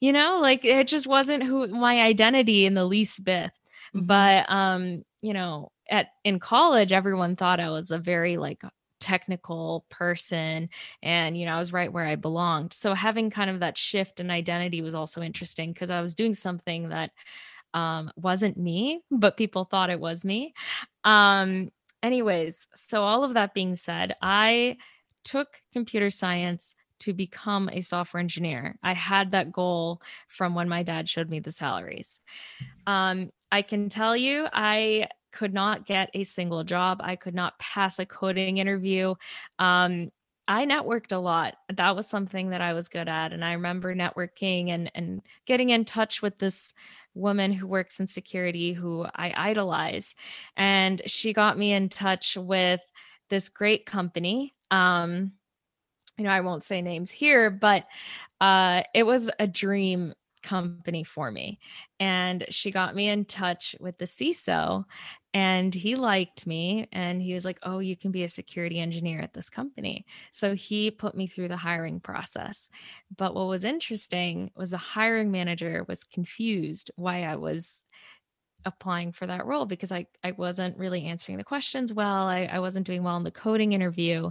you 0.00 0.12
know, 0.12 0.38
like 0.40 0.64
it 0.64 0.86
just 0.86 1.06
wasn't 1.06 1.42
who 1.42 1.66
my 1.68 2.02
identity 2.02 2.66
in 2.66 2.74
the 2.74 2.84
least 2.84 3.24
bit. 3.24 3.50
Mm-hmm. 3.94 4.06
But, 4.06 4.50
um, 4.50 5.04
you 5.20 5.32
know, 5.32 5.70
at 5.90 6.08
in 6.22 6.38
college, 6.38 6.92
everyone 6.92 7.36
thought 7.36 7.60
I 7.60 7.70
was 7.70 7.90
a 7.90 7.98
very 7.98 8.36
like 8.36 8.62
technical 9.04 9.84
person 9.90 10.70
and 11.02 11.36
you 11.36 11.44
know 11.44 11.54
i 11.54 11.58
was 11.58 11.74
right 11.74 11.92
where 11.92 12.06
i 12.06 12.16
belonged. 12.16 12.72
So 12.72 12.94
having 12.94 13.28
kind 13.28 13.50
of 13.50 13.60
that 13.60 13.76
shift 13.76 14.18
in 14.18 14.30
identity 14.30 14.80
was 14.80 14.94
also 14.94 15.20
interesting 15.20 15.72
because 15.72 15.90
i 15.90 16.00
was 16.00 16.14
doing 16.14 16.32
something 16.32 16.88
that 16.88 17.10
um, 17.74 18.10
wasn't 18.16 18.56
me 18.56 19.02
but 19.10 19.36
people 19.36 19.64
thought 19.64 19.90
it 19.90 20.00
was 20.00 20.24
me. 20.24 20.54
Um, 21.04 21.68
anyways 22.02 22.66
so 22.74 23.02
all 23.02 23.24
of 23.24 23.34
that 23.34 23.52
being 23.52 23.74
said 23.74 24.14
i 24.22 24.76
took 25.24 25.60
computer 25.72 26.10
science 26.10 26.76
to 27.00 27.12
become 27.12 27.68
a 27.70 27.80
software 27.80 28.20
engineer. 28.20 28.78
I 28.82 28.94
had 28.94 29.32
that 29.32 29.52
goal 29.52 30.00
from 30.28 30.54
when 30.54 30.68
my 30.68 30.82
dad 30.82 31.08
showed 31.08 31.28
me 31.28 31.40
the 31.40 31.52
salaries. 31.52 32.20
Um, 32.86 33.30
i 33.52 33.62
can 33.62 33.88
tell 33.88 34.16
you 34.16 34.46
i 34.52 35.06
could 35.34 35.52
not 35.52 35.84
get 35.84 36.10
a 36.14 36.24
single 36.24 36.64
job. 36.64 37.00
I 37.02 37.16
could 37.16 37.34
not 37.34 37.58
pass 37.58 37.98
a 37.98 38.06
coding 38.06 38.58
interview. 38.58 39.14
Um, 39.58 40.10
I 40.46 40.66
networked 40.66 41.12
a 41.12 41.18
lot. 41.18 41.56
That 41.72 41.96
was 41.96 42.06
something 42.06 42.50
that 42.50 42.60
I 42.60 42.74
was 42.74 42.88
good 42.88 43.08
at. 43.08 43.32
And 43.32 43.44
I 43.44 43.54
remember 43.54 43.94
networking 43.94 44.70
and, 44.70 44.90
and 44.94 45.22
getting 45.46 45.70
in 45.70 45.84
touch 45.84 46.22
with 46.22 46.38
this 46.38 46.72
woman 47.14 47.52
who 47.52 47.66
works 47.66 47.98
in 47.98 48.06
security 48.06 48.72
who 48.72 49.06
I 49.14 49.32
idolize. 49.36 50.14
And 50.56 51.00
she 51.06 51.32
got 51.32 51.58
me 51.58 51.72
in 51.72 51.88
touch 51.88 52.36
with 52.36 52.80
this 53.30 53.48
great 53.48 53.86
company. 53.86 54.54
Um, 54.70 55.32
you 56.18 56.24
know, 56.24 56.30
I 56.30 56.42
won't 56.42 56.62
say 56.62 56.82
names 56.82 57.10
here, 57.10 57.50
but 57.50 57.86
uh, 58.40 58.82
it 58.94 59.04
was 59.04 59.30
a 59.38 59.46
dream 59.46 60.14
company 60.44 61.02
for 61.02 61.32
me. 61.32 61.58
And 61.98 62.44
she 62.50 62.70
got 62.70 62.94
me 62.94 63.08
in 63.08 63.24
touch 63.24 63.74
with 63.80 63.98
the 63.98 64.04
CISO 64.04 64.84
and 65.32 65.74
he 65.74 65.96
liked 65.96 66.46
me 66.46 66.86
and 66.92 67.20
he 67.20 67.34
was 67.34 67.44
like, 67.44 67.58
Oh, 67.64 67.80
you 67.80 67.96
can 67.96 68.12
be 68.12 68.22
a 68.22 68.28
security 68.28 68.78
engineer 68.78 69.20
at 69.20 69.34
this 69.34 69.50
company. 69.50 70.06
So 70.30 70.54
he 70.54 70.92
put 70.92 71.16
me 71.16 71.26
through 71.26 71.48
the 71.48 71.56
hiring 71.56 71.98
process. 71.98 72.68
But 73.16 73.34
what 73.34 73.48
was 73.48 73.64
interesting 73.64 74.52
was 74.54 74.70
the 74.70 74.76
hiring 74.76 75.32
manager 75.32 75.84
was 75.88 76.04
confused 76.04 76.92
why 76.94 77.24
I 77.24 77.34
was 77.34 77.84
applying 78.64 79.12
for 79.12 79.26
that 79.26 79.46
role 79.46 79.66
because 79.66 79.92
I, 79.92 80.06
I 80.22 80.32
wasn't 80.32 80.78
really 80.78 81.04
answering 81.04 81.38
the 81.38 81.44
questions 81.44 81.92
well. 81.92 82.26
I, 82.26 82.48
I 82.50 82.60
wasn't 82.60 82.86
doing 82.86 83.02
well 83.02 83.16
in 83.16 83.24
the 83.24 83.30
coding 83.30 83.72
interview. 83.72 84.30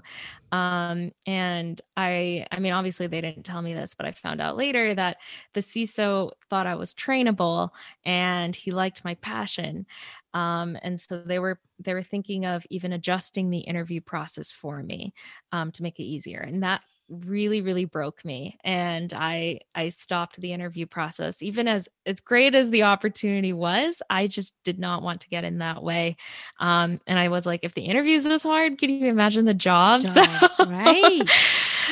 Um, 0.51 1.11
and 1.25 1.79
I, 1.97 2.45
I 2.51 2.59
mean, 2.59 2.73
obviously 2.73 3.07
they 3.07 3.21
didn't 3.21 3.43
tell 3.43 3.61
me 3.61 3.73
this, 3.73 3.93
but 3.93 4.05
I 4.05 4.11
found 4.11 4.41
out 4.41 4.57
later 4.57 4.93
that 4.93 5.17
the 5.53 5.61
CISO 5.61 6.31
thought 6.49 6.67
I 6.67 6.75
was 6.75 6.93
trainable 6.93 7.69
and 8.05 8.55
he 8.55 8.71
liked 8.71 9.05
my 9.05 9.15
passion. 9.15 9.85
Um, 10.33 10.77
and 10.81 10.99
so 10.99 11.17
they 11.17 11.39
were, 11.39 11.59
they 11.79 11.93
were 11.93 12.03
thinking 12.03 12.45
of 12.45 12.65
even 12.69 12.93
adjusting 12.93 13.49
the 13.49 13.59
interview 13.59 14.01
process 14.01 14.51
for 14.51 14.81
me 14.81 15.13
um, 15.51 15.71
to 15.71 15.83
make 15.83 15.99
it 15.99 16.03
easier. 16.03 16.39
And 16.39 16.63
that 16.63 16.81
really 17.25 17.61
really 17.61 17.85
broke 17.85 18.23
me 18.25 18.57
and 18.63 19.13
i 19.13 19.59
i 19.75 19.89
stopped 19.89 20.39
the 20.41 20.53
interview 20.53 20.85
process. 20.85 21.41
Even 21.41 21.67
as 21.67 21.87
as 22.05 22.19
great 22.19 22.55
as 22.55 22.71
the 22.71 22.83
opportunity 22.83 23.53
was 23.53 24.01
i 24.09 24.27
just 24.27 24.61
did 24.63 24.79
not 24.79 25.01
want 25.03 25.21
to 25.21 25.29
get 25.29 25.43
in 25.43 25.59
that 25.59 25.83
way 25.83 26.15
um 26.59 26.99
and 27.07 27.17
i 27.19 27.27
was 27.29 27.45
like 27.45 27.63
if 27.63 27.73
the 27.73 27.83
interview 27.85 28.15
is 28.15 28.23
this 28.23 28.43
hard 28.43 28.77
can 28.77 28.89
you 28.89 29.07
imagine 29.07 29.45
the 29.45 29.53
jobs? 29.53 30.11
Job, 30.11 30.51
right. 30.59 31.29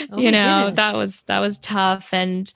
Oh 0.09 0.17
you 0.17 0.31
know 0.31 0.67
goodness. 0.67 0.75
that 0.77 0.95
was 0.95 1.21
that 1.23 1.39
was 1.39 1.57
tough 1.57 2.13
and 2.13 2.51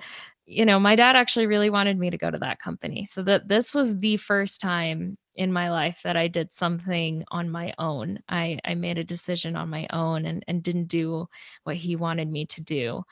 you 0.45 0.65
know 0.65 0.79
my 0.79 0.95
dad 0.95 1.15
actually 1.15 1.47
really 1.47 1.69
wanted 1.69 1.99
me 1.99 2.09
to 2.09 2.17
go 2.17 2.31
to 2.31 2.37
that 2.39 2.59
company 2.59 3.05
so 3.05 3.21
that 3.23 3.47
this 3.47 3.75
was 3.75 3.99
the 3.99 4.17
first 4.17 4.61
time 4.61 5.17
in 5.35 5.51
my 5.51 5.69
life 5.69 6.01
that 6.03 6.15
I 6.17 6.27
did 6.27 6.53
something 6.53 7.23
on 7.29 7.49
my 7.49 7.73
own. 7.77 8.19
I, 8.29 8.59
I 8.63 8.75
made 8.75 8.97
a 8.97 9.03
decision 9.03 9.55
on 9.55 9.69
my 9.69 9.87
own 9.91 10.25
and, 10.25 10.43
and 10.47 10.63
didn't 10.63 10.87
do 10.87 11.27
what 11.63 11.75
he 11.75 11.95
wanted 11.95 12.29
me 12.29 12.45
to 12.47 12.61
do. 12.61 13.03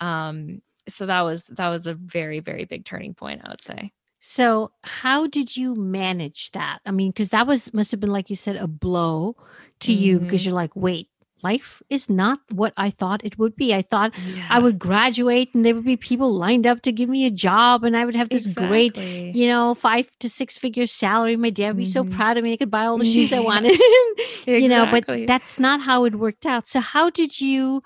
Um, 0.00 0.62
so 0.88 1.06
that 1.06 1.22
was 1.22 1.46
that 1.46 1.68
was 1.68 1.86
a 1.86 1.94
very, 1.94 2.40
very 2.40 2.64
big 2.64 2.84
turning 2.84 3.14
point, 3.14 3.42
I 3.44 3.50
would 3.50 3.62
say. 3.62 3.92
So, 4.24 4.70
how 4.84 5.26
did 5.26 5.56
you 5.56 5.74
manage 5.74 6.52
that? 6.52 6.78
I 6.86 6.92
mean, 6.92 7.10
because 7.10 7.30
that 7.30 7.46
was 7.46 7.74
must 7.74 7.90
have 7.90 8.00
been 8.00 8.12
like 8.12 8.30
you 8.30 8.36
said 8.36 8.56
a 8.56 8.68
blow 8.68 9.36
to 9.80 9.92
mm-hmm. 9.92 10.02
you 10.02 10.18
because 10.20 10.44
you're 10.44 10.54
like, 10.54 10.76
wait, 10.76 11.08
life 11.42 11.82
is 11.90 12.08
not 12.08 12.40
what 12.50 12.72
I 12.76 12.90
thought 12.90 13.24
it 13.24 13.38
would 13.38 13.56
be. 13.56 13.74
I 13.74 13.82
thought 13.82 14.12
yeah. 14.26 14.46
I 14.50 14.58
would 14.58 14.78
graduate 14.78 15.54
and 15.54 15.64
there 15.64 15.74
would 15.74 15.84
be 15.84 15.96
people 15.96 16.32
lined 16.32 16.66
up 16.66 16.82
to 16.82 16.92
give 16.92 17.08
me 17.08 17.26
a 17.26 17.30
job 17.30 17.84
and 17.84 17.96
I 17.96 18.04
would 18.04 18.14
have 18.14 18.28
this 18.28 18.46
exactly. 18.46 18.90
great, 18.90 19.34
you 19.34 19.46
know, 19.46 19.74
five 19.74 20.10
to 20.20 20.30
six 20.30 20.56
figure 20.56 20.86
salary. 20.86 21.36
My 21.36 21.50
dad 21.50 21.68
would 21.68 21.76
be 21.78 21.84
mm-hmm. 21.84 22.10
so 22.10 22.16
proud 22.16 22.36
of 22.36 22.44
me. 22.44 22.52
I 22.52 22.56
could 22.56 22.70
buy 22.70 22.86
all 22.86 22.98
the 22.98 23.04
shoes 23.04 23.32
I 23.32 23.40
wanted, 23.40 23.72
exactly. 23.72 24.58
you 24.62 24.68
know, 24.68 24.86
but 24.90 25.04
that's 25.26 25.58
not 25.58 25.80
how 25.80 26.04
it 26.04 26.16
worked 26.16 26.46
out. 26.46 26.66
So, 26.66 26.80
how 26.80 27.10
did 27.10 27.40
you 27.40 27.82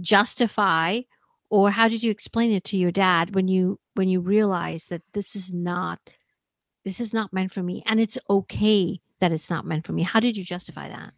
justify 0.00 1.00
or 1.50 1.70
how 1.70 1.88
did 1.88 2.02
you 2.02 2.10
explain 2.10 2.52
it 2.52 2.64
to 2.64 2.76
your 2.76 2.90
dad 2.90 3.34
when 3.34 3.48
you 3.48 3.78
when 3.94 4.08
you 4.08 4.20
realized 4.20 4.90
that 4.90 5.02
this 5.12 5.34
is 5.34 5.52
not 5.52 5.98
this 6.84 7.00
is 7.00 7.12
not 7.12 7.32
meant 7.32 7.52
for 7.52 7.62
me 7.62 7.82
and 7.86 8.00
it's 8.00 8.18
okay 8.28 9.00
that 9.20 9.32
it's 9.32 9.50
not 9.50 9.64
meant 9.64 9.86
for 9.86 9.92
me 9.92 10.02
how 10.02 10.20
did 10.20 10.36
you 10.36 10.44
justify 10.44 10.88
that 10.88 11.12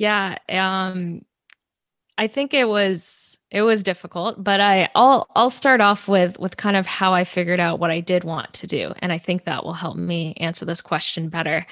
yeah. 0.00 0.38
Um, 0.48 1.26
I 2.16 2.26
think 2.26 2.54
it 2.54 2.66
was 2.66 3.38
it 3.50 3.62
was 3.62 3.82
difficult, 3.82 4.42
but 4.42 4.60
I 4.60 4.88
I'll 4.94 5.26
I'll 5.36 5.50
start 5.50 5.82
off 5.82 6.08
with 6.08 6.38
with 6.38 6.56
kind 6.56 6.76
of 6.76 6.86
how 6.86 7.12
I 7.12 7.24
figured 7.24 7.60
out 7.60 7.80
what 7.80 7.90
I 7.90 8.00
did 8.00 8.24
want 8.24 8.54
to 8.54 8.66
do, 8.66 8.94
and 9.00 9.12
I 9.12 9.18
think 9.18 9.44
that 9.44 9.62
will 9.62 9.74
help 9.74 9.96
me 9.96 10.34
answer 10.38 10.64
this 10.64 10.80
question 10.80 11.28
better. 11.28 11.66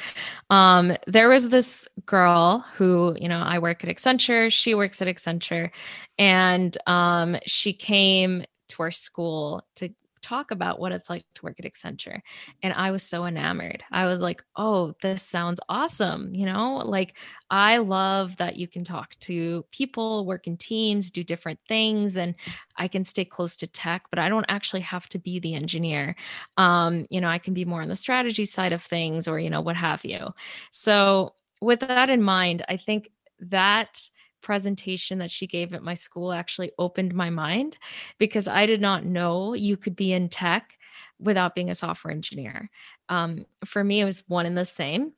Um, 0.51 0.95
there 1.07 1.31
was 1.31 1.49
this 1.49 1.89
girl 2.05 2.67
who 2.75 3.17
you 3.19 3.29
know 3.29 3.41
I 3.41 3.59
work 3.61 3.83
at 3.83 3.95
Accenture, 3.95 4.53
she 4.53 4.75
works 4.75 5.01
at 5.01 5.09
Accenture, 5.09 5.71
and 6.19 6.77
um, 6.87 7.39
she 7.47 7.73
came 7.73 8.45
to 8.69 8.83
our 8.83 8.91
school 8.91 9.67
to 9.77 9.89
talk 10.21 10.51
about 10.51 10.79
what 10.79 10.93
it's 10.93 11.09
like 11.09 11.25
to 11.35 11.45
work 11.45 11.59
at 11.59 11.65
Accenture. 11.65 12.21
And 12.63 12.73
I 12.75 12.91
was 12.91 13.03
so 13.03 13.27
enamored. 13.27 13.83
I 13.91 14.07
was 14.07 14.21
like, 14.21 14.43
oh, 14.57 14.95
this 15.03 15.23
sounds 15.23 15.61
awesome. 15.69 16.35
You 16.35 16.47
know, 16.47 16.77
like 16.77 17.17
I 17.51 17.79
love 17.79 18.37
that 18.37 18.57
you 18.57 18.69
can 18.69 18.85
talk 18.85 19.19
to 19.21 19.65
people, 19.71 20.27
work 20.27 20.47
in 20.47 20.57
teams, 20.57 21.11
do 21.11 21.25
different 21.25 21.61
things, 21.69 22.17
and 22.17 22.35
I 22.77 22.89
can 22.89 23.05
stay 23.05 23.25
close 23.25 23.57
to 23.57 23.67
tech, 23.67 24.03
but 24.11 24.19
I 24.19 24.29
don't 24.29 24.47
actually 24.49 24.83
have 24.83 25.09
to 25.11 25.19
be 25.19 25.41
the 25.41 25.55
engineer. 25.55 26.15
Um, 26.57 27.07
you 27.11 27.21
know, 27.21 27.29
I 27.29 27.39
can 27.39 27.55
be 27.55 27.65
more 27.65 27.83
on 27.83 27.89
the 27.89 27.97
strategy 27.97 28.45
side 28.45 28.73
of 28.73 28.83
things 28.83 29.29
or, 29.29 29.39
you 29.39 29.51
know, 29.51 29.61
what 29.61 29.77
have 29.77 30.05
you. 30.05 30.35
So, 30.71 31.35
with 31.61 31.81
that 31.81 32.09
in 32.09 32.23
mind, 32.23 32.65
I 32.69 32.77
think 32.77 33.11
that 33.41 34.09
presentation 34.40 35.18
that 35.18 35.30
she 35.30 35.47
gave 35.47 35.75
at 35.75 35.83
my 35.83 35.95
school 35.95 36.33
actually 36.33 36.73
opened 36.78 37.14
my 37.14 37.30
mind 37.30 37.78
because 38.18 38.49
I 38.49 38.66
did 38.66 38.80
not 38.80 39.04
know 39.04 39.54
you 39.54 39.76
could 39.76 39.97
be 39.97 40.12
in 40.12 40.28
tech 40.28 40.78
without 41.18 41.54
being 41.54 41.71
a 41.71 41.75
software 41.75 42.12
engineer. 42.12 42.71
Um, 43.09 43.45
for 43.64 43.83
me, 43.83 44.00
it 44.00 44.04
was 44.04 44.25
one 44.28 44.47
and 44.47 44.57
the 44.57 44.64
same. 44.64 45.12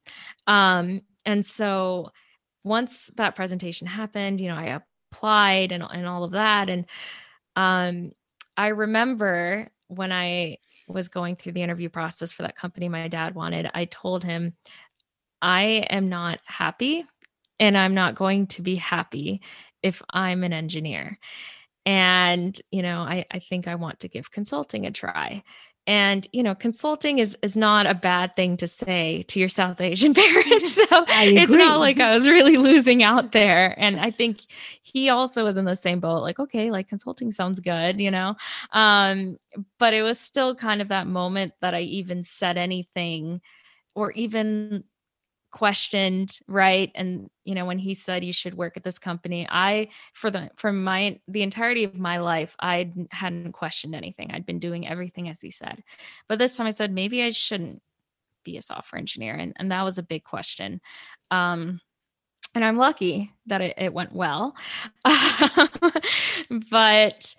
Um, 0.47 1.03
and 1.27 1.45
so 1.45 2.11
once 2.65 3.11
that 3.17 3.37
presentation 3.37 3.87
happened, 3.87 4.41
you 4.41 4.49
know, 4.49 4.57
I 4.57 4.81
applied 5.13 5.73
and, 5.73 5.83
and 5.83 6.07
all 6.07 6.25
of 6.25 6.33
that. 6.33 6.69
And 6.69 6.87
um, 7.57 8.13
I 8.57 8.69
remember 8.69 9.69
when 9.89 10.13
I 10.13 10.59
was 10.89 11.09
going 11.09 11.37
through 11.37 11.53
the 11.53 11.63
interview 11.63 11.89
process 11.89 12.33
for 12.33 12.43
that 12.43 12.57
company 12.57 12.89
my 12.89 13.09
dad 13.09 13.35
wanted, 13.35 13.71
I 13.75 13.85
told 13.87 14.25
him, 14.25 14.55
I 15.43 15.87
am 15.91 16.09
not 16.09 16.41
happy 16.45 17.07
and 17.61 17.77
I'm 17.79 17.95
not 17.95 18.17
going 18.17 18.49
to 18.49 18.63
be 18.63 18.75
happy 18.75 19.43
if 19.83 20.03
I'm 20.11 20.43
an 20.43 20.53
engineer. 20.53 21.19
And, 21.87 22.59
you 22.71 22.83
know, 22.83 23.01
I, 23.01 23.27
I 23.31 23.39
think 23.39 23.69
I 23.69 23.75
want 23.77 24.01
to 24.01 24.09
give 24.09 24.31
consulting 24.31 24.87
a 24.87 24.91
try. 24.91 25.43
And, 25.87 26.27
you 26.33 26.43
know, 26.43 26.55
consulting 26.55 27.19
is 27.19 27.37
is 27.43 27.57
not 27.57 27.87
a 27.87 27.95
bad 27.95 28.37
thing 28.37 28.57
to 28.59 28.67
say 28.67 29.25
to 29.25 29.41
your 29.41 29.49
South 29.49 29.81
Asian 29.81 30.15
parents. 30.15 30.75
So 30.75 30.85
it's 30.91 31.53
not 31.53 31.81
like 31.81 31.99
I 31.99 32.15
was 32.15 32.29
really 32.29 32.59
losing 32.59 33.03
out 33.03 33.33
there. 33.33 33.75
And 33.79 33.99
I 33.99 34.11
think 34.11 34.41
he 34.83 35.09
also 35.09 35.43
was 35.43 35.57
in 35.57 35.65
the 35.65 35.75
same 35.75 36.01
boat, 36.01 36.21
like, 36.21 36.39
okay, 36.39 36.71
like 36.71 36.89
consulting 36.89 37.33
sounds 37.33 37.61
good, 37.61 38.01
you 38.01 38.11
know. 38.11 38.37
Um, 38.73 39.39
but 39.79 39.95
it 39.95 40.03
was 40.03 40.21
still 40.21 40.55
kind 40.55 40.83
of 40.83 40.89
that 40.89 41.07
moment 41.07 41.55
that 41.61 41.75
I 41.75 41.81
even 41.81 42.23
said 42.23 42.57
anything 42.57 43.41
or 43.95 44.13
even 44.13 44.85
questioned 45.51 46.39
right 46.47 46.93
and 46.95 47.29
you 47.45 47.55
know 47.55 47.65
when 47.65 47.79
he 47.79 47.93
said 47.93 48.23
you 48.23 48.33
should 48.33 48.55
work 48.55 48.77
at 48.77 48.85
this 48.85 48.99
company 48.99 49.47
i 49.51 49.89
for 50.13 50.31
the 50.31 50.49
for 50.57 50.73
my 50.73 51.19
the 51.27 51.43
entirety 51.43 51.83
of 51.83 51.99
my 51.99 52.19
life 52.19 52.55
i 52.61 52.93
hadn't 53.11 53.53
questioned 53.53 53.95
anything 53.95 54.31
i'd 54.31 54.47
been 54.47 54.61
doing 54.61 54.87
everything 54.87 55.29
as 55.29 55.41
he 55.41 55.51
said 55.51 55.83
but 56.29 56.39
this 56.39 56.57
time 56.57 56.69
i 56.69 56.71
said 56.71 56.93
maybe 56.93 57.23
i 57.23 57.31
shouldn't 57.31 57.83
be 58.45 58.57
a 58.57 58.63
software 58.63 58.99
engineer? 58.99 59.35
And, 59.35 59.53
and 59.57 59.73
that 59.73 59.85
was 59.85 59.99
a 59.99 60.03
big 60.03 60.25
question. 60.25 60.81
Um, 61.31 61.81
and 62.55 62.65
I'm 62.65 62.77
lucky 62.77 63.33
that 63.47 63.61
it, 63.61 63.75
it 63.79 63.95
went 63.95 64.15
well. 64.15 64.57
but 66.71 67.35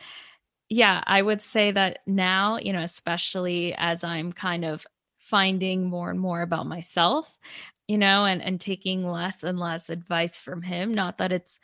yeah, 0.69 1.03
I 1.05 1.21
would 1.21 1.43
say 1.43 1.71
that 1.71 1.99
now, 2.07 2.57
you 2.57 2.71
know, 2.71 2.81
especially 2.81 3.75
as 3.77 4.03
I'm 4.03 4.31
kind 4.31 4.63
of 4.63 4.87
finding 5.17 5.85
more 5.85 6.09
and 6.09 6.19
more 6.19 6.41
about 6.41 6.65
myself, 6.65 7.37
you 7.91 7.97
know, 7.97 8.23
and 8.23 8.41
and 8.41 8.57
taking 8.61 9.05
less 9.05 9.43
and 9.43 9.59
less 9.59 9.89
advice 9.89 10.39
from 10.39 10.61
him, 10.61 10.93
not 10.93 11.17
that 11.17 11.33
it's 11.33 11.59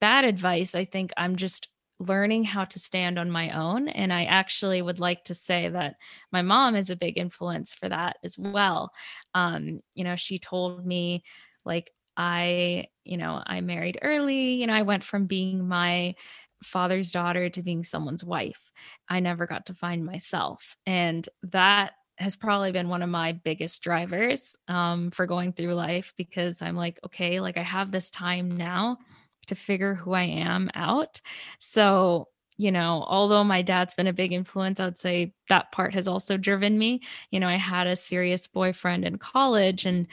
bad 0.00 0.24
advice. 0.24 0.76
I 0.76 0.84
think 0.84 1.12
I'm 1.16 1.34
just 1.34 1.68
learning 1.98 2.44
how 2.44 2.64
to 2.64 2.78
stand 2.78 3.18
on 3.18 3.28
my 3.30 3.50
own 3.50 3.88
and 3.88 4.12
I 4.12 4.24
actually 4.24 4.82
would 4.82 5.00
like 5.00 5.24
to 5.24 5.34
say 5.34 5.68
that 5.68 5.96
my 6.32 6.42
mom 6.42 6.76
is 6.76 6.90
a 6.90 6.96
big 6.96 7.18
influence 7.18 7.74
for 7.74 7.88
that 7.88 8.18
as 8.22 8.38
well. 8.38 8.92
Um, 9.34 9.80
you 9.94 10.04
know, 10.04 10.14
she 10.14 10.38
told 10.38 10.86
me 10.86 11.24
like 11.64 11.90
I, 12.16 12.86
you 13.04 13.16
know, 13.16 13.42
I 13.44 13.60
married 13.60 13.98
early, 14.02 14.54
you 14.54 14.68
know, 14.68 14.74
I 14.74 14.82
went 14.82 15.02
from 15.02 15.26
being 15.26 15.66
my 15.66 16.14
father's 16.62 17.10
daughter 17.10 17.48
to 17.48 17.62
being 17.62 17.82
someone's 17.82 18.24
wife. 18.24 18.70
I 19.08 19.18
never 19.18 19.46
got 19.46 19.66
to 19.66 19.74
find 19.74 20.04
myself. 20.04 20.76
And 20.86 21.28
that 21.42 21.94
has 22.16 22.36
probably 22.36 22.72
been 22.72 22.88
one 22.88 23.02
of 23.02 23.08
my 23.08 23.32
biggest 23.32 23.82
drivers 23.82 24.56
um, 24.68 25.10
for 25.10 25.26
going 25.26 25.52
through 25.52 25.74
life 25.74 26.12
because 26.16 26.62
I'm 26.62 26.76
like, 26.76 27.00
okay, 27.04 27.40
like 27.40 27.56
I 27.56 27.62
have 27.62 27.90
this 27.90 28.10
time 28.10 28.56
now 28.56 28.98
to 29.46 29.54
figure 29.54 29.94
who 29.94 30.12
I 30.12 30.24
am 30.24 30.70
out. 30.74 31.20
So, 31.58 32.28
you 32.56 32.70
know, 32.70 33.04
although 33.06 33.42
my 33.42 33.62
dad's 33.62 33.94
been 33.94 34.06
a 34.06 34.12
big 34.12 34.32
influence, 34.32 34.78
I 34.78 34.84
would 34.84 34.98
say 34.98 35.34
that 35.48 35.72
part 35.72 35.94
has 35.94 36.06
also 36.06 36.36
driven 36.36 36.78
me. 36.78 37.02
You 37.30 37.40
know, 37.40 37.48
I 37.48 37.56
had 37.56 37.86
a 37.86 37.96
serious 37.96 38.46
boyfriend 38.46 39.04
in 39.04 39.18
college 39.18 39.84
and 39.84 40.06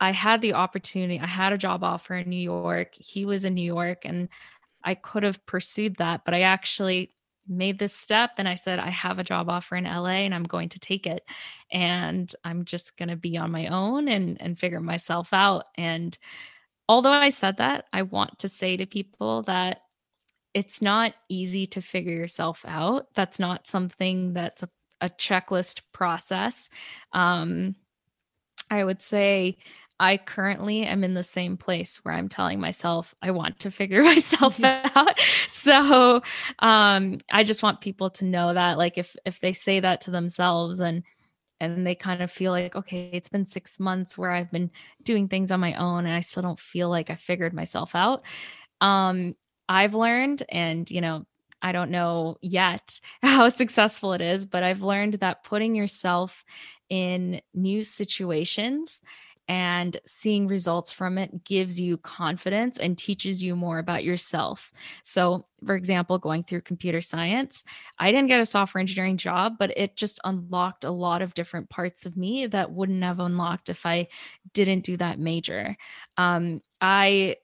I 0.00 0.10
had 0.10 0.40
the 0.40 0.54
opportunity, 0.54 1.20
I 1.20 1.26
had 1.26 1.52
a 1.52 1.58
job 1.58 1.84
offer 1.84 2.16
in 2.16 2.28
New 2.28 2.36
York. 2.36 2.94
He 2.94 3.24
was 3.24 3.44
in 3.44 3.54
New 3.54 3.62
York 3.62 4.04
and 4.04 4.28
I 4.82 4.94
could 4.94 5.22
have 5.22 5.44
pursued 5.46 5.96
that, 5.96 6.24
but 6.24 6.34
I 6.34 6.42
actually 6.42 7.13
made 7.48 7.78
this 7.78 7.94
step 7.94 8.32
and 8.38 8.48
I 8.48 8.54
said, 8.54 8.78
I 8.78 8.90
have 8.90 9.18
a 9.18 9.24
job 9.24 9.48
offer 9.48 9.76
in 9.76 9.84
LA 9.84 10.24
and 10.24 10.34
I'm 10.34 10.44
going 10.44 10.68
to 10.70 10.78
take 10.78 11.06
it. 11.06 11.24
And 11.70 12.32
I'm 12.44 12.64
just 12.64 12.96
going 12.96 13.08
to 13.08 13.16
be 13.16 13.36
on 13.36 13.50
my 13.50 13.66
own 13.66 14.08
and, 14.08 14.40
and 14.40 14.58
figure 14.58 14.80
myself 14.80 15.32
out. 15.32 15.66
And 15.76 16.16
although 16.88 17.10
I 17.10 17.30
said 17.30 17.58
that, 17.58 17.86
I 17.92 18.02
want 18.02 18.38
to 18.40 18.48
say 18.48 18.76
to 18.76 18.86
people 18.86 19.42
that 19.42 19.82
it's 20.54 20.80
not 20.80 21.14
easy 21.28 21.66
to 21.66 21.82
figure 21.82 22.14
yourself 22.14 22.64
out. 22.66 23.08
That's 23.14 23.38
not 23.38 23.66
something 23.66 24.32
that's 24.34 24.62
a, 24.62 24.68
a 25.00 25.10
checklist 25.10 25.82
process. 25.92 26.70
Um, 27.12 27.74
I 28.70 28.84
would 28.84 29.02
say 29.02 29.58
I 30.00 30.16
currently 30.16 30.84
am 30.84 31.04
in 31.04 31.14
the 31.14 31.22
same 31.22 31.56
place 31.56 31.98
where 32.02 32.14
I'm 32.14 32.28
telling 32.28 32.60
myself 32.60 33.14
I 33.22 33.30
want 33.30 33.60
to 33.60 33.70
figure 33.70 34.02
myself 34.04 34.58
out. 34.64 35.18
So 35.48 36.22
um, 36.58 37.20
I 37.30 37.44
just 37.44 37.62
want 37.62 37.80
people 37.80 38.10
to 38.10 38.24
know 38.24 38.54
that 38.54 38.78
like 38.78 38.98
if 38.98 39.16
if 39.24 39.40
they 39.40 39.52
say 39.52 39.80
that 39.80 40.02
to 40.02 40.10
themselves 40.10 40.80
and 40.80 41.04
and 41.60 41.86
they 41.86 41.94
kind 41.94 42.22
of 42.22 42.30
feel 42.30 42.52
like 42.52 42.74
okay 42.74 43.10
it's 43.12 43.28
been 43.28 43.46
6 43.46 43.78
months 43.78 44.18
where 44.18 44.30
I've 44.30 44.50
been 44.50 44.70
doing 45.02 45.28
things 45.28 45.52
on 45.52 45.60
my 45.60 45.74
own 45.74 46.06
and 46.06 46.14
I 46.14 46.20
still 46.20 46.42
don't 46.42 46.60
feel 46.60 46.88
like 46.90 47.10
I 47.10 47.14
figured 47.14 47.54
myself 47.54 47.94
out. 47.94 48.22
Um, 48.80 49.34
I've 49.68 49.94
learned 49.94 50.42
and 50.48 50.90
you 50.90 51.00
know 51.00 51.24
I 51.62 51.72
don't 51.72 51.90
know 51.90 52.36
yet 52.42 53.00
how 53.22 53.48
successful 53.48 54.12
it 54.12 54.20
is, 54.20 54.44
but 54.44 54.62
I've 54.62 54.82
learned 54.82 55.14
that 55.14 55.44
putting 55.44 55.74
yourself 55.74 56.44
in 56.90 57.40
new 57.54 57.82
situations 57.84 59.00
and 59.48 59.98
seeing 60.06 60.46
results 60.46 60.90
from 60.92 61.18
it 61.18 61.44
gives 61.44 61.78
you 61.78 61.96
confidence 61.98 62.78
and 62.78 62.96
teaches 62.96 63.42
you 63.42 63.54
more 63.56 63.78
about 63.78 64.04
yourself. 64.04 64.72
So, 65.02 65.46
for 65.64 65.74
example, 65.74 66.18
going 66.18 66.44
through 66.44 66.62
computer 66.62 67.00
science, 67.00 67.64
I 67.98 68.10
didn't 68.10 68.28
get 68.28 68.40
a 68.40 68.46
software 68.46 68.80
engineering 68.80 69.16
job, 69.16 69.56
but 69.58 69.76
it 69.76 69.96
just 69.96 70.20
unlocked 70.24 70.84
a 70.84 70.90
lot 70.90 71.22
of 71.22 71.34
different 71.34 71.68
parts 71.70 72.06
of 72.06 72.16
me 72.16 72.46
that 72.46 72.70
wouldn't 72.70 73.02
have 73.02 73.20
unlocked 73.20 73.68
if 73.68 73.84
I 73.86 74.08
didn't 74.52 74.84
do 74.84 74.96
that 74.96 75.18
major. 75.18 75.76
Um, 76.16 76.62
I 76.80 77.36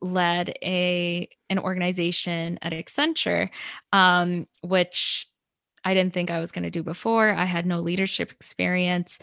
led 0.00 0.56
a 0.62 1.28
an 1.50 1.58
organization 1.58 2.58
at 2.62 2.72
Accenture, 2.72 3.50
um, 3.92 4.46
which 4.62 5.27
I 5.88 5.94
didn't 5.94 6.12
think 6.12 6.30
I 6.30 6.38
was 6.38 6.52
going 6.52 6.64
to 6.64 6.70
do 6.70 6.82
before. 6.82 7.32
I 7.32 7.46
had 7.46 7.64
no 7.64 7.80
leadership 7.80 8.30
experience, 8.30 9.18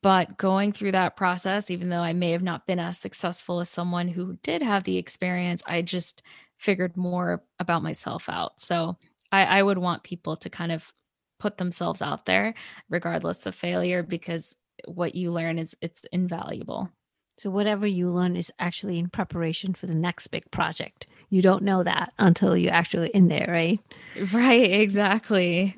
but 0.00 0.38
going 0.38 0.72
through 0.72 0.92
that 0.92 1.14
process, 1.14 1.70
even 1.70 1.90
though 1.90 2.00
I 2.00 2.14
may 2.14 2.30
have 2.30 2.42
not 2.42 2.66
been 2.66 2.78
as 2.78 2.96
successful 2.96 3.60
as 3.60 3.68
someone 3.68 4.08
who 4.08 4.38
did 4.42 4.62
have 4.62 4.84
the 4.84 4.96
experience, 4.96 5.62
I 5.66 5.82
just 5.82 6.22
figured 6.56 6.96
more 6.96 7.42
about 7.58 7.82
myself 7.82 8.30
out. 8.30 8.62
So 8.62 8.96
I, 9.30 9.44
I 9.44 9.62
would 9.62 9.76
want 9.76 10.04
people 10.04 10.36
to 10.36 10.48
kind 10.48 10.72
of 10.72 10.90
put 11.38 11.58
themselves 11.58 12.00
out 12.00 12.24
there, 12.24 12.54
regardless 12.88 13.44
of 13.44 13.54
failure, 13.54 14.02
because 14.02 14.56
what 14.86 15.14
you 15.14 15.30
learn 15.30 15.58
is 15.58 15.76
it's 15.82 16.06
invaluable. 16.12 16.90
So 17.38 17.50
whatever 17.50 17.86
you 17.86 18.08
learn 18.08 18.34
is 18.34 18.50
actually 18.58 18.98
in 18.98 19.10
preparation 19.10 19.74
for 19.74 19.86
the 19.86 19.94
next 19.94 20.28
big 20.28 20.50
project. 20.50 21.06
You 21.28 21.42
don't 21.42 21.62
know 21.62 21.82
that 21.82 22.14
until 22.18 22.56
you're 22.56 22.72
actually 22.72 23.10
in 23.10 23.28
there, 23.28 23.46
right? 23.46 23.78
Right, 24.32 24.70
exactly. 24.70 25.76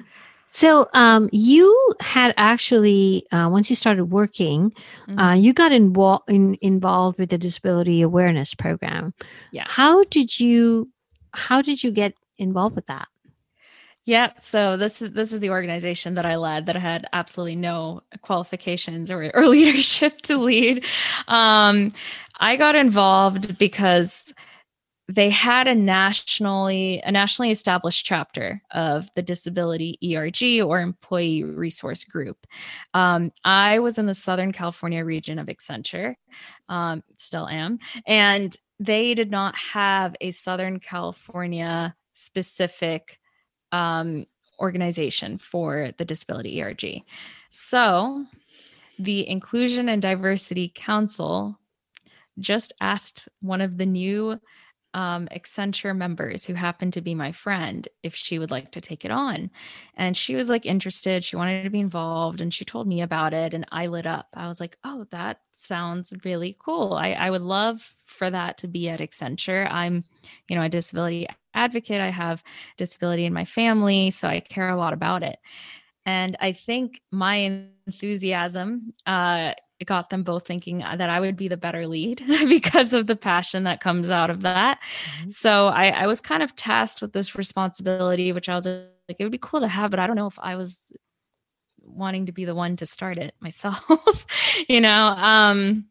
So 0.51 0.89
um, 0.95 1.29
you 1.33 1.95
had 2.01 2.35
actually 2.37 3.27
uh, 3.33 3.49
once 3.51 3.69
you 3.71 3.77
started 3.77 4.07
working, 4.07 4.73
uh, 4.77 5.11
mm-hmm. 5.11 5.19
uh, 5.19 5.35
you 5.35 5.53
got 5.53 5.73
involved 5.73 6.29
in, 6.29 6.57
involved 6.63 7.19
with 7.19 7.31
the 7.31 7.39
disability 7.39 8.03
awareness 8.03 8.55
program. 8.55 9.15
Yeah. 9.53 9.65
How 9.67 10.05
did 10.05 10.41
you 10.41 10.91
How 11.33 11.63
did 11.63 11.83
you 11.83 11.91
get 11.91 12.15
involved 12.39 12.77
with 12.77 12.87
that? 12.87 13.09
Yeah, 14.09 14.33
so 14.41 14.79
this 14.79 15.03
is 15.03 15.13
this 15.13 15.35
is 15.35 15.41
the 15.41 15.51
organization 15.51 16.15
that 16.15 16.25
I 16.25 16.37
led 16.37 16.65
that 16.65 16.77
I 16.77 16.81
had 16.81 17.07
absolutely 17.13 17.57
no 17.57 18.03
qualifications 18.23 19.11
or, 19.11 19.31
or 19.35 19.47
leadership 19.49 20.23
to 20.23 20.39
lead. 20.39 20.87
Um, 21.27 21.93
I 22.41 22.57
got 22.57 22.75
involved 22.75 23.59
because 23.59 24.33
they 25.09 25.31
had 25.31 25.67
a 25.67 25.75
nationally 25.75 27.01
a 27.05 27.11
nationally 27.11 27.51
established 27.51 28.05
chapter 28.05 28.63
of 28.73 29.09
the 29.17 29.23
disability 29.23 29.99
erg 30.15 30.43
or 30.63 30.81
employee 30.81 31.43
resource 31.43 32.05
group. 32.05 32.47
Um, 32.95 33.33
i 33.45 33.79
was 33.79 33.99
in 33.99 34.07
the 34.07 34.15
southern 34.15 34.53
california 34.53 35.05
region 35.05 35.39
of 35.39 35.47
accenture 35.47 36.15
um, 36.69 37.03
still 37.17 37.49
am 37.49 37.79
and 38.07 38.57
they 38.81 39.15
did 39.15 39.31
not 39.31 39.57
have 39.57 40.15
a 40.21 40.31
southern 40.31 40.79
california 40.79 41.95
specific 42.13 43.19
um, 43.73 44.27
organization 44.61 45.39
for 45.39 45.93
the 45.99 46.05
disability 46.05 46.63
erg 46.63 47.03
so 47.51 48.25
the 48.99 49.29
inclusion 49.29 49.89
and 49.89 50.03
diversity 50.03 50.73
council 50.75 51.59
just 52.41 52.73
asked 52.81 53.29
one 53.41 53.61
of 53.61 53.79
the 53.79 53.87
new 53.87 54.39
um, 54.95 55.29
Accenture 55.29 55.97
members 55.97 56.47
who 56.47 56.55
happened 56.55 56.93
to 56.95 57.01
be 57.01 57.15
my 57.15 57.33
friend 57.33 57.87
if 58.03 58.15
she 58.15 58.39
would 58.39 58.51
like 58.51 58.73
to 58.73 58.81
take 58.81 59.05
it 59.05 59.11
on. 59.11 59.51
And 59.95 60.17
she 60.17 60.35
was 60.35 60.49
like 60.49 60.67
interested. 60.67 61.25
She 61.25 61.37
wanted 61.37 61.63
to 61.65 61.71
be 61.71 61.81
involved 61.81 62.41
and 62.41 62.53
she 62.53 62.65
told 62.65 62.87
me 62.87 63.03
about 63.03 63.35
it. 63.35 63.55
And 63.55 63.67
I 63.71 63.87
lit 63.87 64.07
up. 64.07 64.29
I 64.35 64.49
was 64.49 64.61
like, 64.61 64.79
oh, 64.85 65.07
that 65.11 65.41
sounds 65.53 66.13
really 66.25 66.57
cool. 66.59 66.95
I, 66.95 67.13
I 67.13 67.31
would 67.31 67.43
love 67.43 67.95
for 68.07 68.31
that 68.31 68.59
to 68.59 68.69
be 68.69 68.89
at 68.89 69.01
Accenture. 69.01 69.71
I'm, 69.71 70.05
you 70.49 70.57
know, 70.57 70.63
a 70.63 70.69
disability 70.69 71.29
advocate. 71.55 72.01
I 72.01 72.11
have 72.11 72.43
disability 72.77 73.25
in 73.25 73.33
my 73.33 73.45
family. 73.45 74.11
So 74.11 74.29
I 74.29 74.41
care 74.41 74.69
a 74.69 74.77
lot 74.77 74.93
about 74.93 75.23
it. 75.23 75.39
And 76.07 76.37
I 76.41 76.53
think 76.53 77.03
my 77.11 77.67
enthusiasm 77.87 78.95
uh, 79.05 79.53
got 79.87 80.11
them 80.11 80.23
both 80.23 80.47
thinking 80.47 80.83
uh, 80.83 80.97
that 80.97 81.11
I 81.11 81.21
would 81.21 81.37
be 81.37 81.49
the 81.49 81.57
better 81.57 81.87
lead 81.87 82.23
because 82.49 82.93
of 82.93 83.07
the 83.07 83.17
passion 83.17 83.65
that 83.65 83.81
comes 83.81 84.11
out 84.11 84.31
of 84.31 84.43
that. 84.43 84.81
Mm-hmm. 84.81 85.29
So 85.29 85.69
I, 85.69 85.89
I 85.89 86.07
was 86.07 86.21
kind 86.21 86.43
of 86.43 86.57
tasked 86.57 87.01
with 87.03 87.13
this 87.13 87.35
responsibility, 87.35 88.33
which 88.33 88.49
I 88.49 88.55
was 88.55 88.67
like, 88.67 89.17
it 89.19 89.23
would 89.23 89.33
be 89.33 89.39
cool 89.39 89.61
to 89.61 89.69
have, 89.69 89.91
but 89.91 90.01
I 90.01 90.07
don't 90.07 90.17
know 90.17 90.27
if 90.27 90.39
I 90.39 90.57
was 90.57 90.93
wanting 91.83 92.27
to 92.27 92.33
be 92.33 92.45
the 92.45 92.55
one 92.55 92.77
to 92.77 92.87
start 92.87 93.17
it 93.19 93.35
myself. 93.41 94.27
you 94.69 94.81
know, 94.81 95.15
um, 95.17 95.87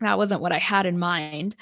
that 0.00 0.18
wasn't 0.18 0.42
what 0.42 0.52
I 0.52 0.58
had 0.58 0.86
in 0.86 0.98
mind. 0.98 1.56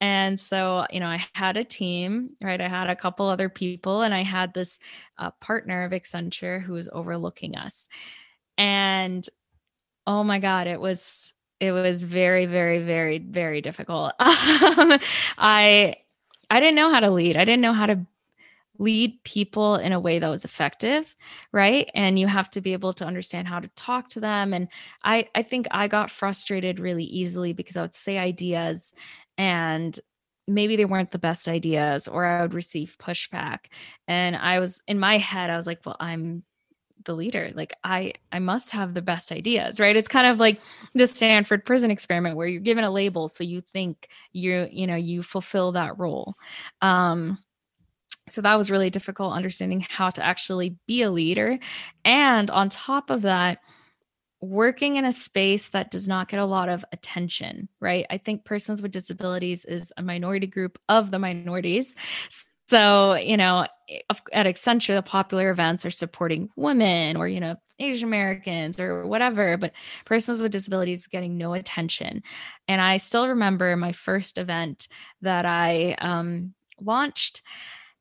And 0.00 0.38
so, 0.38 0.86
you 0.90 1.00
know, 1.00 1.06
I 1.06 1.24
had 1.32 1.56
a 1.56 1.64
team, 1.64 2.30
right? 2.42 2.60
I 2.60 2.68
had 2.68 2.90
a 2.90 2.96
couple 2.96 3.28
other 3.28 3.48
people, 3.48 4.02
and 4.02 4.12
I 4.12 4.22
had 4.22 4.52
this 4.52 4.78
uh, 5.16 5.30
partner 5.40 5.84
of 5.84 5.92
Accenture 5.92 6.60
who 6.60 6.74
was 6.74 6.88
overlooking 6.92 7.56
us. 7.56 7.88
And 8.58 9.26
oh 10.06 10.22
my 10.24 10.38
god 10.38 10.66
it 10.66 10.80
was 10.80 11.32
it 11.60 11.72
was 11.72 12.02
very 12.02 12.46
very 12.46 12.78
very 12.82 13.18
very 13.18 13.60
difficult. 13.60 14.12
Um, 14.20 14.98
i 15.38 15.94
i 16.50 16.60
didn't 16.60 16.74
know 16.76 16.90
how 16.90 17.00
to 17.00 17.10
lead. 17.10 17.36
I 17.36 17.44
didn't 17.44 17.62
know 17.62 17.72
how 17.72 17.86
to 17.86 18.06
lead 18.78 19.22
people 19.24 19.76
in 19.76 19.92
a 19.92 20.00
way 20.00 20.18
that 20.18 20.28
was 20.28 20.44
effective 20.44 21.16
right? 21.52 21.90
And 21.94 22.18
you 22.18 22.26
have 22.26 22.50
to 22.50 22.60
be 22.60 22.74
able 22.74 22.92
to 22.94 23.06
understand 23.06 23.48
how 23.48 23.60
to 23.60 23.68
talk 23.76 24.08
to 24.10 24.20
them. 24.20 24.52
And 24.54 24.68
i 25.04 25.28
i 25.34 25.42
think 25.42 25.66
i 25.70 25.88
got 25.88 26.10
frustrated 26.10 26.80
really 26.80 27.04
easily 27.04 27.52
because 27.54 27.76
i 27.76 27.82
would 27.82 27.94
say 27.94 28.18
ideas 28.18 28.94
and 29.38 29.98
maybe 30.48 30.76
they 30.76 30.84
weren't 30.84 31.10
the 31.12 31.18
best 31.18 31.48
ideas 31.48 32.08
or 32.08 32.24
i 32.26 32.42
would 32.42 32.54
receive 32.54 32.96
pushback. 32.98 33.66
And 34.08 34.36
i 34.36 34.60
was 34.60 34.82
in 34.88 34.98
my 34.98 35.18
head 35.18 35.50
i 35.50 35.56
was 35.56 35.66
like 35.66 35.80
well 35.86 35.96
i'm 36.00 36.44
the 37.06 37.14
leader 37.14 37.50
like 37.54 37.72
i 37.84 38.12
i 38.32 38.38
must 38.38 38.70
have 38.70 38.92
the 38.92 39.02
best 39.02 39.32
ideas 39.32 39.80
right? 39.80 39.96
It's 39.96 40.08
kind 40.08 40.26
of 40.26 40.38
like 40.38 40.60
the 40.94 41.06
stanford 41.06 41.64
prison 41.64 41.90
experiment 41.90 42.36
where 42.36 42.46
you're 42.46 42.60
given 42.60 42.84
a 42.84 42.90
label 42.90 43.28
so 43.28 43.42
you 43.42 43.60
think 43.60 44.08
you 44.32 44.68
you 44.70 44.86
know 44.86 44.96
you 44.96 45.22
fulfill 45.22 45.72
that 45.72 45.98
role. 45.98 46.34
Um 46.82 47.38
so 48.28 48.40
that 48.40 48.56
was 48.56 48.70
really 48.70 48.90
difficult 48.90 49.34
understanding 49.34 49.86
how 49.88 50.10
to 50.10 50.24
actually 50.24 50.76
be 50.88 51.02
a 51.02 51.10
leader. 51.10 51.60
And 52.04 52.50
on 52.50 52.68
top 52.68 53.10
of 53.10 53.22
that 53.22 53.58
working 54.40 54.96
in 54.96 55.04
a 55.04 55.12
space 55.12 55.68
that 55.68 55.90
does 55.90 56.08
not 56.08 56.28
get 56.28 56.40
a 56.40 56.44
lot 56.44 56.68
of 56.68 56.84
attention 56.92 57.68
right? 57.80 58.06
I 58.10 58.18
think 58.18 58.44
persons 58.44 58.82
with 58.82 58.90
disabilities 58.90 59.64
is 59.64 59.92
a 59.96 60.02
minority 60.02 60.46
group 60.46 60.78
of 60.88 61.10
the 61.10 61.18
minorities 61.18 61.94
so, 62.66 63.14
you 63.14 63.36
know, 63.36 63.66
at 64.32 64.46
Accenture, 64.46 64.94
the 64.94 65.02
popular 65.02 65.50
events 65.50 65.86
are 65.86 65.90
supporting 65.90 66.48
women 66.56 67.16
or, 67.16 67.28
you 67.28 67.38
know, 67.38 67.54
Asian 67.78 68.08
Americans 68.08 68.80
or 68.80 69.06
whatever, 69.06 69.56
but 69.56 69.72
persons 70.04 70.42
with 70.42 70.50
disabilities 70.50 71.06
getting 71.06 71.36
no 71.36 71.52
attention. 71.52 72.22
And 72.66 72.80
I 72.80 72.96
still 72.96 73.28
remember 73.28 73.76
my 73.76 73.92
first 73.92 74.38
event 74.38 74.88
that 75.22 75.44
I 75.44 75.96
um, 76.00 76.54
launched, 76.80 77.42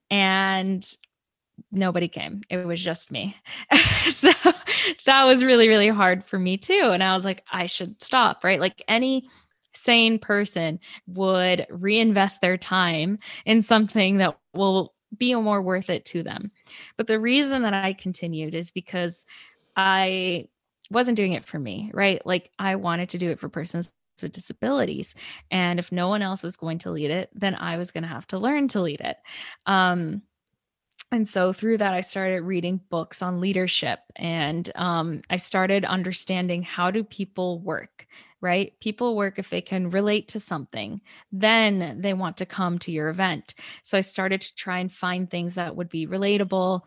and 0.10 0.88
nobody 1.72 2.08
came. 2.08 2.42
It 2.50 2.66
was 2.66 2.82
just 2.82 3.12
me. 3.12 3.36
so 4.08 4.32
that 5.06 5.26
was 5.26 5.44
really, 5.44 5.68
really 5.68 5.90
hard 5.90 6.26
for 6.26 6.40
me 6.40 6.58
too. 6.58 6.90
And 6.92 7.04
I 7.04 7.14
was 7.14 7.26
like, 7.26 7.44
I 7.52 7.68
should 7.68 8.02
stop, 8.02 8.44
right? 8.44 8.60
Like 8.60 8.84
any 8.88 9.30
sane 9.76 10.20
person 10.20 10.80
would 11.08 11.68
reinvest 11.70 12.42
their 12.42 12.58
time 12.58 13.20
in 13.46 13.62
something 13.62 14.18
that 14.18 14.38
will 14.54 14.94
be 15.18 15.34
more 15.36 15.62
worth 15.62 15.90
it 15.90 16.06
to 16.06 16.24
them. 16.24 16.52
But 16.98 17.08
the 17.08 17.20
reason 17.20 17.62
that 17.64 17.74
I 17.74 17.94
continued 17.94 18.56
is 18.56 18.72
because 18.72 19.26
I 19.76 20.48
wasn't 20.92 21.18
doing 21.18 21.34
it 21.34 21.46
for 21.46 21.60
me, 21.60 21.92
right? 21.94 22.26
Like 22.26 22.52
I 22.60 22.76
wanted 22.76 23.10
to 23.10 23.18
do 23.18 23.32
it 23.32 23.40
for 23.40 23.50
persons 23.50 23.94
with 24.22 24.32
disabilities. 24.32 25.14
And 25.52 25.80
if 25.80 25.92
no 25.92 26.08
one 26.08 26.22
else 26.22 26.44
was 26.44 26.56
going 26.56 26.78
to 26.80 26.92
lead 26.92 27.12
it, 27.12 27.30
then 27.34 27.56
I 27.56 27.78
was 27.78 27.92
going 27.92 28.04
to 28.04 28.10
have 28.10 28.28
to 28.28 28.38
learn 28.38 28.68
to 28.70 28.82
lead 28.82 29.02
it. 29.02 29.18
Um, 29.66 30.22
and 31.12 31.30
so 31.30 31.54
through 31.54 31.78
that 31.78 31.94
i 31.94 32.02
started 32.02 32.42
reading 32.42 32.82
books 32.90 33.22
on 33.22 33.40
leadership 33.40 34.00
and 34.16 34.72
um, 34.76 35.22
i 35.30 35.36
started 35.36 35.86
understanding 35.86 36.62
how 36.64 36.90
do 36.90 37.04
people 37.04 37.60
work 37.60 38.08
right 38.46 38.80
people 38.80 39.16
work 39.16 39.40
if 39.40 39.50
they 39.50 39.62
can 39.62 39.90
relate 39.90 40.28
to 40.28 40.40
something 40.40 41.02
then 41.32 41.98
they 42.00 42.14
want 42.14 42.38
to 42.38 42.46
come 42.46 42.78
to 42.78 42.92
your 42.92 43.10
event 43.10 43.56
so 43.84 43.98
i 43.98 44.02
started 44.02 44.40
to 44.40 44.56
try 44.56 44.78
and 44.80 44.92
find 44.92 45.30
things 45.30 45.56
that 45.56 45.76
would 45.76 45.90
be 45.90 46.08
relatable 46.08 46.82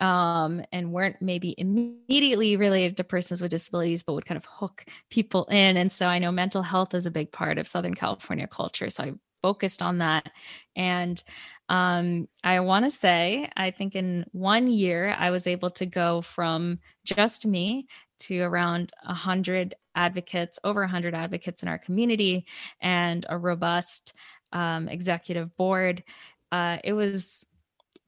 um, 0.00 0.62
and 0.72 0.92
weren't 0.92 1.22
maybe 1.22 1.54
immediately 1.56 2.56
related 2.56 2.96
to 2.96 3.04
persons 3.04 3.40
with 3.40 3.52
disabilities, 3.52 4.02
but 4.02 4.14
would 4.14 4.26
kind 4.26 4.36
of 4.36 4.44
hook 4.44 4.84
people 5.08 5.44
in. 5.44 5.76
And 5.76 5.90
so 5.90 6.06
I 6.06 6.18
know 6.18 6.32
mental 6.32 6.62
health 6.62 6.94
is 6.94 7.06
a 7.06 7.12
big 7.12 7.30
part 7.32 7.58
of 7.58 7.68
Southern 7.68 7.94
California 7.94 8.46
culture. 8.46 8.90
So 8.90 9.04
I 9.04 9.12
focused 9.44 9.82
on 9.82 9.98
that. 9.98 10.30
And 10.74 11.22
um, 11.68 12.28
I 12.42 12.60
want 12.60 12.84
to 12.84 12.90
say, 12.90 13.48
I 13.56 13.70
think 13.70 13.96
in 13.96 14.24
one 14.32 14.66
year, 14.66 15.14
I 15.18 15.30
was 15.30 15.46
able 15.46 15.70
to 15.70 15.86
go 15.86 16.20
from 16.20 16.78
just 17.04 17.46
me 17.46 17.86
to 18.20 18.42
around 18.42 18.92
100 19.04 19.74
advocates, 19.94 20.58
over 20.64 20.80
100 20.80 21.14
advocates 21.14 21.62
in 21.62 21.68
our 21.68 21.78
community, 21.78 22.46
and 22.80 23.24
a 23.28 23.38
robust 23.38 24.12
um, 24.52 24.88
executive 24.88 25.56
board. 25.56 26.04
Uh, 26.52 26.78
it 26.84 26.92
was 26.92 27.46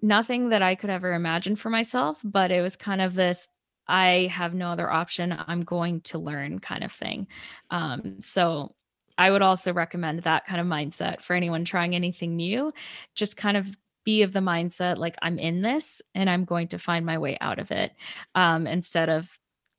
nothing 0.03 0.51
that 0.51 0.63
I 0.63 0.75
could 0.75 0.91
ever 0.91 1.15
imagine 1.15 1.57
for 1.57 1.71
myself, 1.71 2.21
but 2.23 2.51
it 2.51 2.61
was 2.61 2.77
kind 2.77 3.01
of 3.01 3.15
this 3.15 3.49
I 3.89 4.29
have 4.33 4.55
no 4.55 4.71
other 4.71 4.91
option. 4.91 5.37
I'm 5.47 5.63
going 5.63 6.01
to 6.03 6.19
learn 6.19 6.59
kind 6.59 6.83
of 6.83 6.93
thing. 6.93 7.29
Um, 7.71 8.21
so 8.21 8.75
I 9.19 9.31
would 9.31 9.43
also 9.43 9.73
recommend 9.73 10.21
that 10.21 10.47
kind 10.47 10.61
of 10.61 10.67
mindset 10.67 11.21
for 11.21 11.35
anyone 11.35 11.65
trying 11.65 11.95
anything 11.95 12.37
new. 12.37 12.73
Just 13.15 13.37
kind 13.37 13.57
of 13.57 13.77
be 14.05 14.23
of 14.23 14.33
the 14.33 14.41
mindset 14.41 14.99
like 14.99 15.17
I'm 15.21 15.39
in 15.39 15.63
this 15.63 16.01
and 16.15 16.31
I'm 16.31 16.45
going 16.45 16.69
to 16.69 16.79
find 16.79 17.05
my 17.05 17.19
way 17.19 17.37
out 17.41 17.59
of 17.59 17.71
it 17.71 17.93
um, 18.35 18.67
instead 18.67 19.09
of 19.09 19.29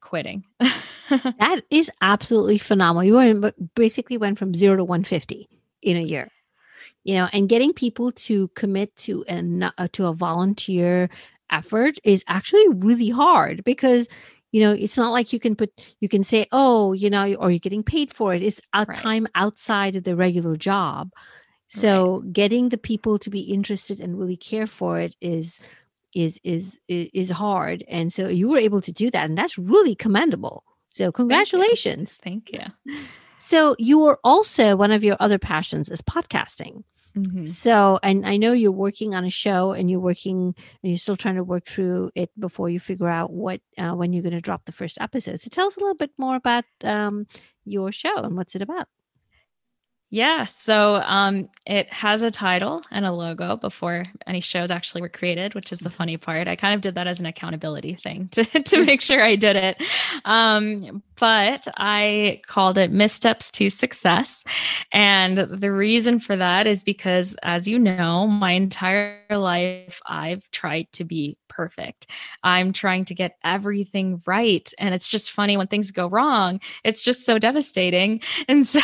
quitting. 0.02 0.43
that 0.60 1.62
is 1.71 1.89
absolutely 2.02 2.58
phenomenal. 2.58 3.04
You 3.04 3.54
basically 3.76 4.17
went 4.17 4.38
from 4.38 4.54
zero 4.54 4.76
to 4.76 4.84
150 4.84 5.47
in 5.82 5.97
a 5.97 6.02
year, 6.02 6.30
you 7.04 7.15
know, 7.15 7.30
and 7.32 7.50
getting 7.50 7.73
people 7.73 8.12
to 8.12 8.50
commit 8.50 8.95
to 8.97 9.23
an 9.26 9.63
uh, 9.63 9.88
to 9.93 10.08
a 10.08 10.13
volunteer 10.13 11.10
effort 11.50 11.97
is 12.04 12.23
actually 12.28 12.67
really 12.69 13.10
hard 13.10 13.63
because 13.63 14.08
you 14.51 14.62
know 14.62 14.71
it's 14.71 14.97
not 14.97 15.12
like 15.12 15.33
you 15.33 15.39
can 15.39 15.55
put 15.55 15.71
you 15.99 16.10
can 16.10 16.23
say 16.23 16.47
oh 16.51 16.93
you 16.93 17.10
know 17.10 17.33
or 17.36 17.51
you're 17.51 17.60
getting 17.60 17.83
paid 17.83 18.13
for 18.13 18.33
it 18.33 18.41
it's 18.41 18.62
a 18.73 18.86
right. 18.88 18.97
time 18.97 19.27
outside 19.36 19.95
of 19.95 20.03
the 20.03 20.15
regular 20.15 20.55
job 20.55 21.12
so 21.67 22.19
right. 22.19 22.33
getting 22.33 22.69
the 22.69 22.77
people 22.77 23.19
to 23.19 23.29
be 23.29 23.41
interested 23.41 23.99
and 23.99 24.19
really 24.19 24.38
care 24.38 24.67
for 24.67 24.99
it 24.99 25.15
is 25.21 25.60
is 26.13 26.39
is 26.43 26.79
is 26.88 27.29
hard 27.29 27.83
and 27.88 28.13
so 28.13 28.27
you 28.27 28.47
were 28.47 28.57
able 28.57 28.81
to 28.81 28.91
do 28.91 29.12
that 29.12 29.25
and 29.25 29.38
that's 29.38 29.57
really 29.57 29.95
commendable 29.95 30.63
so 30.89 31.12
congratulations 31.12 32.19
thank 32.23 32.51
you, 32.51 32.60
thank 32.60 32.73
you. 32.86 32.97
so 33.39 33.75
you 33.77 33.99
were 33.99 34.19
also 34.23 34.75
one 34.75 34.91
of 34.91 35.03
your 35.03 35.17
other 35.19 35.38
passions 35.38 35.89
is 35.89 36.01
podcasting 36.01 36.83
Mm-hmm. 37.17 37.45
So, 37.45 37.99
and 38.03 38.25
I 38.25 38.38
know 38.38 38.51
you're 38.51 38.71
working 38.71 39.15
on 39.15 39.25
a 39.25 39.30
show 39.30 39.71
and 39.71 39.89
you're 39.89 39.99
working 39.99 40.56
and 40.84 40.91
you're 40.91 40.97
still 40.97 41.15
trying 41.15 41.36
to 41.36 41.43
work 41.43 41.65
through 41.65 42.12
it 42.15 42.30
before 42.39 42.69
you 42.69 42.80
figure 42.80 43.10
out 43.10 43.32
what, 43.32 43.62
uh, 43.77 43.91
when 43.91 44.13
you're 44.13 44.23
going 44.23 44.34
to 44.34 44.41
drop 44.41 44.65
the 44.65 44.71
first 44.71 44.97
episode. 45.01 45.39
So 45.39 45.49
tell 45.49 45.67
us 45.67 45.77
a 45.77 45.80
little 45.80 45.95
bit 45.95 46.12
more 46.17 46.36
about 46.36 46.65
um, 46.84 47.27
your 47.65 47.91
show 47.91 48.15
and 48.17 48.36
what's 48.36 48.56
it 48.56 48.62
about. 48.62 48.88
Yeah, 50.10 50.45
so 50.45 51.01
um, 51.03 51.49
it 51.65 51.91
has 51.91 52.21
a 52.21 52.32
title 52.32 52.82
and 52.91 53.06
a 53.06 53.12
logo 53.12 53.58
before 53.58 54.06
any 54.25 54.39
shows 54.39 54.71
actually 54.71 55.01
were 55.01 55.10
created, 55.10 55.53
which 55.53 55.73
is 55.73 55.80
the 55.80 55.89
funny 55.89 56.15
part. 56.15 56.47
I 56.47 56.56
kind 56.56 56.73
of 56.73 56.80
did 56.80 56.95
that 56.95 57.08
as 57.08 57.19
an 57.19 57.25
accountability 57.25 57.95
thing 57.95 58.27
to, 58.32 58.43
to 58.45 58.86
make 58.86 59.01
sure 59.01 59.21
I 59.21 59.36
did 59.36 59.58
it. 59.58 59.84
Um, 60.23 61.03
but 61.19 61.67
I 61.77 62.41
called 62.45 62.77
it 62.77 62.91
Missteps 62.91 63.51
to 63.51 63.69
Success. 63.69 64.43
And 64.91 65.38
the 65.38 65.71
reason 65.71 66.19
for 66.19 66.36
that 66.36 66.67
is 66.67 66.84
because, 66.84 67.36
as 67.43 67.67
you 67.67 67.80
know, 67.80 68.27
my 68.27 68.51
entire 68.51 69.21
life 69.30 69.99
I've 70.06 70.49
tried 70.51 70.91
to 70.93 71.03
be 71.03 71.38
perfect. 71.47 72.08
I'm 72.43 72.73
trying 72.73 73.06
to 73.06 73.15
get 73.15 73.38
everything 73.43 74.21
right. 74.25 74.71
And 74.80 74.93
it's 74.93 75.10
just 75.10 75.32
funny 75.32 75.58
when 75.58 75.67
things 75.67 75.91
go 75.91 76.08
wrong, 76.08 76.60
it's 76.84 77.03
just 77.03 77.25
so 77.25 77.39
devastating. 77.39 78.21
And 78.49 78.65
so, 78.65 78.80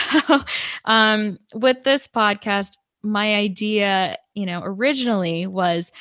um, 0.86 1.38
with 1.54 1.84
this 1.84 2.08
podcast, 2.08 2.78
my 3.02 3.36
idea, 3.36 4.18
you 4.34 4.46
know, 4.46 4.62
originally 4.64 5.48
was 5.48 5.92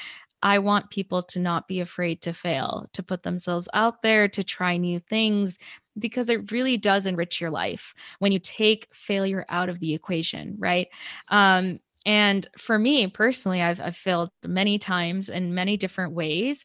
I 0.43 0.59
want 0.59 0.91
people 0.91 1.23
to 1.23 1.39
not 1.39 1.69
be 1.69 1.81
afraid 1.81 2.23
to 2.23 2.33
fail, 2.33 2.89
to 2.95 3.03
put 3.03 3.23
themselves 3.23 3.69
out 3.73 4.03
there, 4.03 4.27
to 4.29 4.43
try 4.43 4.77
new 4.77 4.99
things, 4.99 5.59
because 5.99 6.29
it 6.29 6.51
really 6.51 6.77
does 6.77 7.07
enrich 7.07 7.41
your 7.41 7.51
life 7.51 7.95
when 8.19 8.33
you 8.33 8.39
take 8.39 8.89
failure 8.93 9.45
out 9.49 9.69
of 9.69 9.79
the 9.79 9.95
equation, 9.95 10.57
right? 10.59 10.89
Um, 11.29 11.81
and 12.05 12.47
for 12.59 12.79
me 12.79 13.07
personally, 13.07 13.63
I've, 13.63 13.81
I've 13.81 13.97
failed 13.97 14.31
many 14.47 14.79
times 14.79 15.29
in 15.29 15.55
many 15.55 15.77
different 15.77 16.15
ways, 16.15 16.65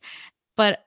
but 0.55 0.79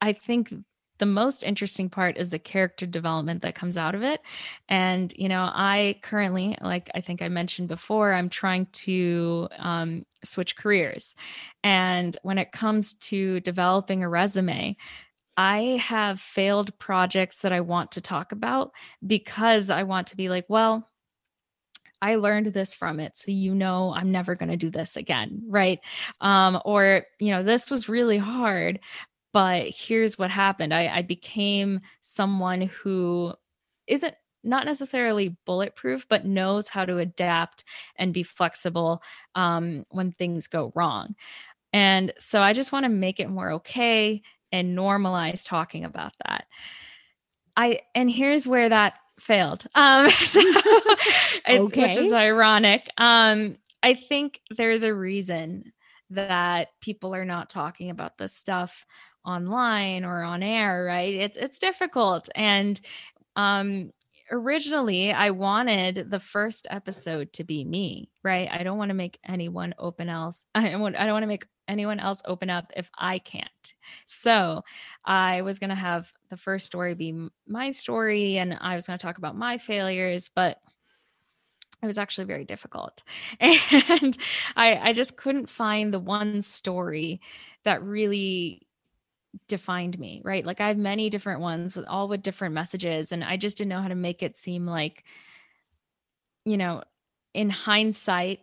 I 0.00 0.12
think 0.12 0.52
the 0.98 1.06
most 1.06 1.42
interesting 1.42 1.88
part 1.88 2.18
is 2.18 2.30
the 2.30 2.38
character 2.38 2.86
development 2.86 3.42
that 3.42 3.54
comes 3.54 3.78
out 3.78 3.94
of 3.94 4.02
it. 4.02 4.20
And, 4.68 5.12
you 5.16 5.28
know, 5.28 5.50
I 5.52 5.98
currently, 6.02 6.56
like 6.60 6.90
I 6.94 7.00
think 7.00 7.22
I 7.22 7.28
mentioned 7.28 7.68
before, 7.68 8.12
I'm 8.12 8.28
trying 8.28 8.66
to 8.66 9.48
um, 9.58 10.04
switch 10.22 10.56
careers. 10.56 11.16
And 11.64 12.16
when 12.22 12.36
it 12.36 12.52
comes 12.52 12.94
to 12.94 13.40
developing 13.40 14.02
a 14.02 14.10
resume, 14.10 14.76
I 15.40 15.80
have 15.82 16.20
failed 16.20 16.78
projects 16.78 17.40
that 17.40 17.50
I 17.50 17.62
want 17.62 17.92
to 17.92 18.02
talk 18.02 18.30
about 18.30 18.72
because 19.06 19.70
I 19.70 19.84
want 19.84 20.08
to 20.08 20.16
be 20.16 20.28
like, 20.28 20.44
well, 20.48 20.86
I 22.02 22.16
learned 22.16 22.48
this 22.48 22.74
from 22.74 23.00
it. 23.00 23.16
So, 23.16 23.30
you 23.30 23.54
know, 23.54 23.94
I'm 23.96 24.12
never 24.12 24.34
going 24.34 24.50
to 24.50 24.58
do 24.58 24.68
this 24.68 24.98
again. 24.98 25.42
Right. 25.48 25.80
Um, 26.20 26.60
or, 26.66 27.06
you 27.20 27.30
know, 27.30 27.42
this 27.42 27.70
was 27.70 27.88
really 27.88 28.18
hard, 28.18 28.80
but 29.32 29.68
here's 29.68 30.18
what 30.18 30.30
happened 30.30 30.74
I, 30.74 30.88
I 30.88 31.00
became 31.00 31.80
someone 32.02 32.60
who 32.60 33.32
isn't 33.86 34.14
not 34.44 34.66
necessarily 34.66 35.38
bulletproof, 35.46 36.06
but 36.06 36.26
knows 36.26 36.68
how 36.68 36.84
to 36.84 36.98
adapt 36.98 37.64
and 37.96 38.12
be 38.12 38.24
flexible 38.24 39.02
um, 39.36 39.84
when 39.90 40.12
things 40.12 40.48
go 40.48 40.70
wrong. 40.74 41.14
And 41.72 42.12
so 42.18 42.42
I 42.42 42.52
just 42.52 42.72
want 42.72 42.84
to 42.84 42.90
make 42.90 43.20
it 43.20 43.30
more 43.30 43.52
okay 43.52 44.20
and 44.52 44.76
normalize 44.76 45.46
talking 45.46 45.84
about 45.84 46.12
that. 46.26 46.46
I 47.56 47.80
and 47.94 48.10
here's 48.10 48.46
where 48.46 48.68
that 48.68 48.94
failed. 49.18 49.66
Um 49.74 50.08
so 50.10 50.40
okay. 51.48 51.86
which 51.86 51.96
is 51.96 52.12
ironic. 52.12 52.88
Um 52.96 53.56
I 53.82 53.94
think 53.94 54.40
there's 54.50 54.82
a 54.82 54.94
reason 54.94 55.72
that 56.10 56.68
people 56.80 57.14
are 57.14 57.24
not 57.24 57.48
talking 57.48 57.90
about 57.90 58.18
this 58.18 58.34
stuff 58.34 58.86
online 59.24 60.04
or 60.04 60.22
on 60.22 60.42
air, 60.42 60.84
right? 60.84 61.14
It's 61.14 61.38
it's 61.38 61.58
difficult 61.58 62.28
and 62.34 62.80
um 63.36 63.92
originally 64.30 65.12
I 65.12 65.30
wanted 65.30 66.10
the 66.10 66.20
first 66.20 66.66
episode 66.70 67.32
to 67.34 67.44
be 67.44 67.64
me, 67.64 68.10
right? 68.22 68.48
I 68.50 68.62
don't 68.62 68.78
want 68.78 68.90
to 68.90 68.94
make 68.94 69.18
anyone 69.26 69.74
open 69.78 70.08
else. 70.08 70.46
I 70.54 70.74
want 70.76 70.96
I 70.96 71.04
don't 71.04 71.14
want 71.14 71.24
to 71.24 71.28
make 71.28 71.46
anyone 71.68 72.00
else 72.00 72.22
open 72.24 72.50
up 72.50 72.72
if 72.76 72.90
I 72.98 73.18
can't. 73.18 73.74
So 74.04 74.62
I 75.04 75.42
was 75.42 75.58
going 75.58 75.70
to 75.70 75.76
have 75.76 76.12
the 76.28 76.36
first 76.36 76.66
story 76.66 76.94
be 76.94 77.28
my 77.46 77.70
story 77.70 78.38
and 78.38 78.56
I 78.60 78.74
was 78.74 78.86
going 78.86 78.98
to 78.98 79.02
talk 79.02 79.18
about 79.18 79.36
my 79.36 79.58
failures, 79.58 80.28
but 80.34 80.58
it 81.82 81.86
was 81.86 81.98
actually 81.98 82.26
very 82.26 82.44
difficult. 82.44 83.02
And 83.40 84.16
I, 84.56 84.90
I 84.90 84.92
just 84.92 85.16
couldn't 85.16 85.48
find 85.48 85.92
the 85.92 85.98
one 85.98 86.42
story 86.42 87.20
that 87.64 87.82
really 87.82 88.66
defined 89.48 89.98
me, 89.98 90.22
right? 90.24 90.44
Like 90.44 90.60
I 90.60 90.68
have 90.68 90.76
many 90.76 91.10
different 91.10 91.40
ones 91.40 91.76
with 91.76 91.86
all 91.86 92.08
with 92.08 92.22
different 92.22 92.54
messages. 92.54 93.12
And 93.12 93.24
I 93.24 93.36
just 93.36 93.58
didn't 93.58 93.70
know 93.70 93.82
how 93.82 93.88
to 93.88 93.94
make 93.94 94.22
it 94.22 94.36
seem 94.36 94.66
like, 94.66 95.04
you 96.44 96.56
know, 96.56 96.82
in 97.34 97.50
hindsight, 97.50 98.40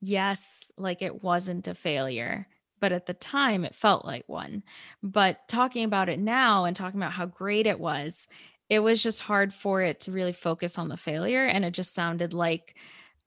yes, 0.00 0.70
like 0.76 1.02
it 1.02 1.22
wasn't 1.22 1.68
a 1.68 1.74
failure, 1.74 2.46
but 2.80 2.92
at 2.92 3.06
the 3.06 3.14
time 3.14 3.64
it 3.64 3.74
felt 3.74 4.04
like 4.04 4.24
one. 4.28 4.62
But 5.02 5.46
talking 5.48 5.84
about 5.84 6.08
it 6.08 6.18
now 6.18 6.64
and 6.64 6.76
talking 6.76 7.00
about 7.00 7.12
how 7.12 7.26
great 7.26 7.66
it 7.66 7.78
was, 7.80 8.28
it 8.68 8.80
was 8.80 9.02
just 9.02 9.20
hard 9.20 9.54
for 9.54 9.82
it 9.82 10.00
to 10.00 10.12
really 10.12 10.32
focus 10.32 10.78
on 10.78 10.88
the 10.88 10.96
failure 10.96 11.44
and 11.44 11.64
it 11.64 11.72
just 11.72 11.94
sounded 11.94 12.32
like 12.32 12.76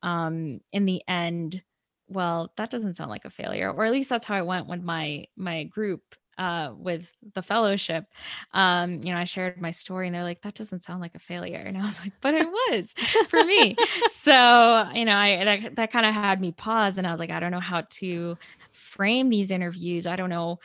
um 0.01 0.59
in 0.71 0.85
the 0.85 1.03
end 1.07 1.61
well 2.07 2.51
that 2.57 2.69
doesn't 2.71 2.95
sound 2.95 3.11
like 3.11 3.25
a 3.25 3.29
failure 3.29 3.71
or 3.71 3.85
at 3.85 3.91
least 3.91 4.09
that's 4.09 4.25
how 4.25 4.37
it 4.37 4.45
went 4.45 4.67
with 4.67 4.81
my 4.81 5.23
my 5.35 5.63
group 5.65 6.15
uh, 6.37 6.71
with 6.77 7.11
the 7.33 7.41
fellowship, 7.41 8.05
um, 8.53 8.99
you 9.03 9.13
know, 9.13 9.17
I 9.17 9.23
shared 9.23 9.61
my 9.61 9.71
story 9.71 10.07
and 10.07 10.15
they're 10.15 10.23
like, 10.23 10.41
that 10.41 10.53
doesn't 10.53 10.83
sound 10.83 11.01
like 11.01 11.15
a 11.15 11.19
failure. 11.19 11.63
And 11.65 11.77
I 11.77 11.85
was 11.85 12.03
like, 12.03 12.13
but 12.21 12.33
it 12.33 12.47
was 12.47 12.93
for 13.27 13.43
me. 13.43 13.75
So, 14.09 14.89
you 14.93 15.05
know, 15.05 15.15
I, 15.15 15.45
that, 15.45 15.75
that 15.75 15.91
kind 15.91 16.05
of 16.05 16.13
had 16.13 16.41
me 16.41 16.51
pause 16.51 16.97
and 16.97 17.05
I 17.05 17.11
was 17.11 17.19
like, 17.19 17.29
I 17.29 17.39
don't 17.39 17.51
know 17.51 17.59
how 17.59 17.81
to 17.81 18.37
frame 18.71 19.29
these 19.29 19.51
interviews. 19.51 20.07
I 20.07 20.15
don't 20.15 20.31
know 20.31 20.59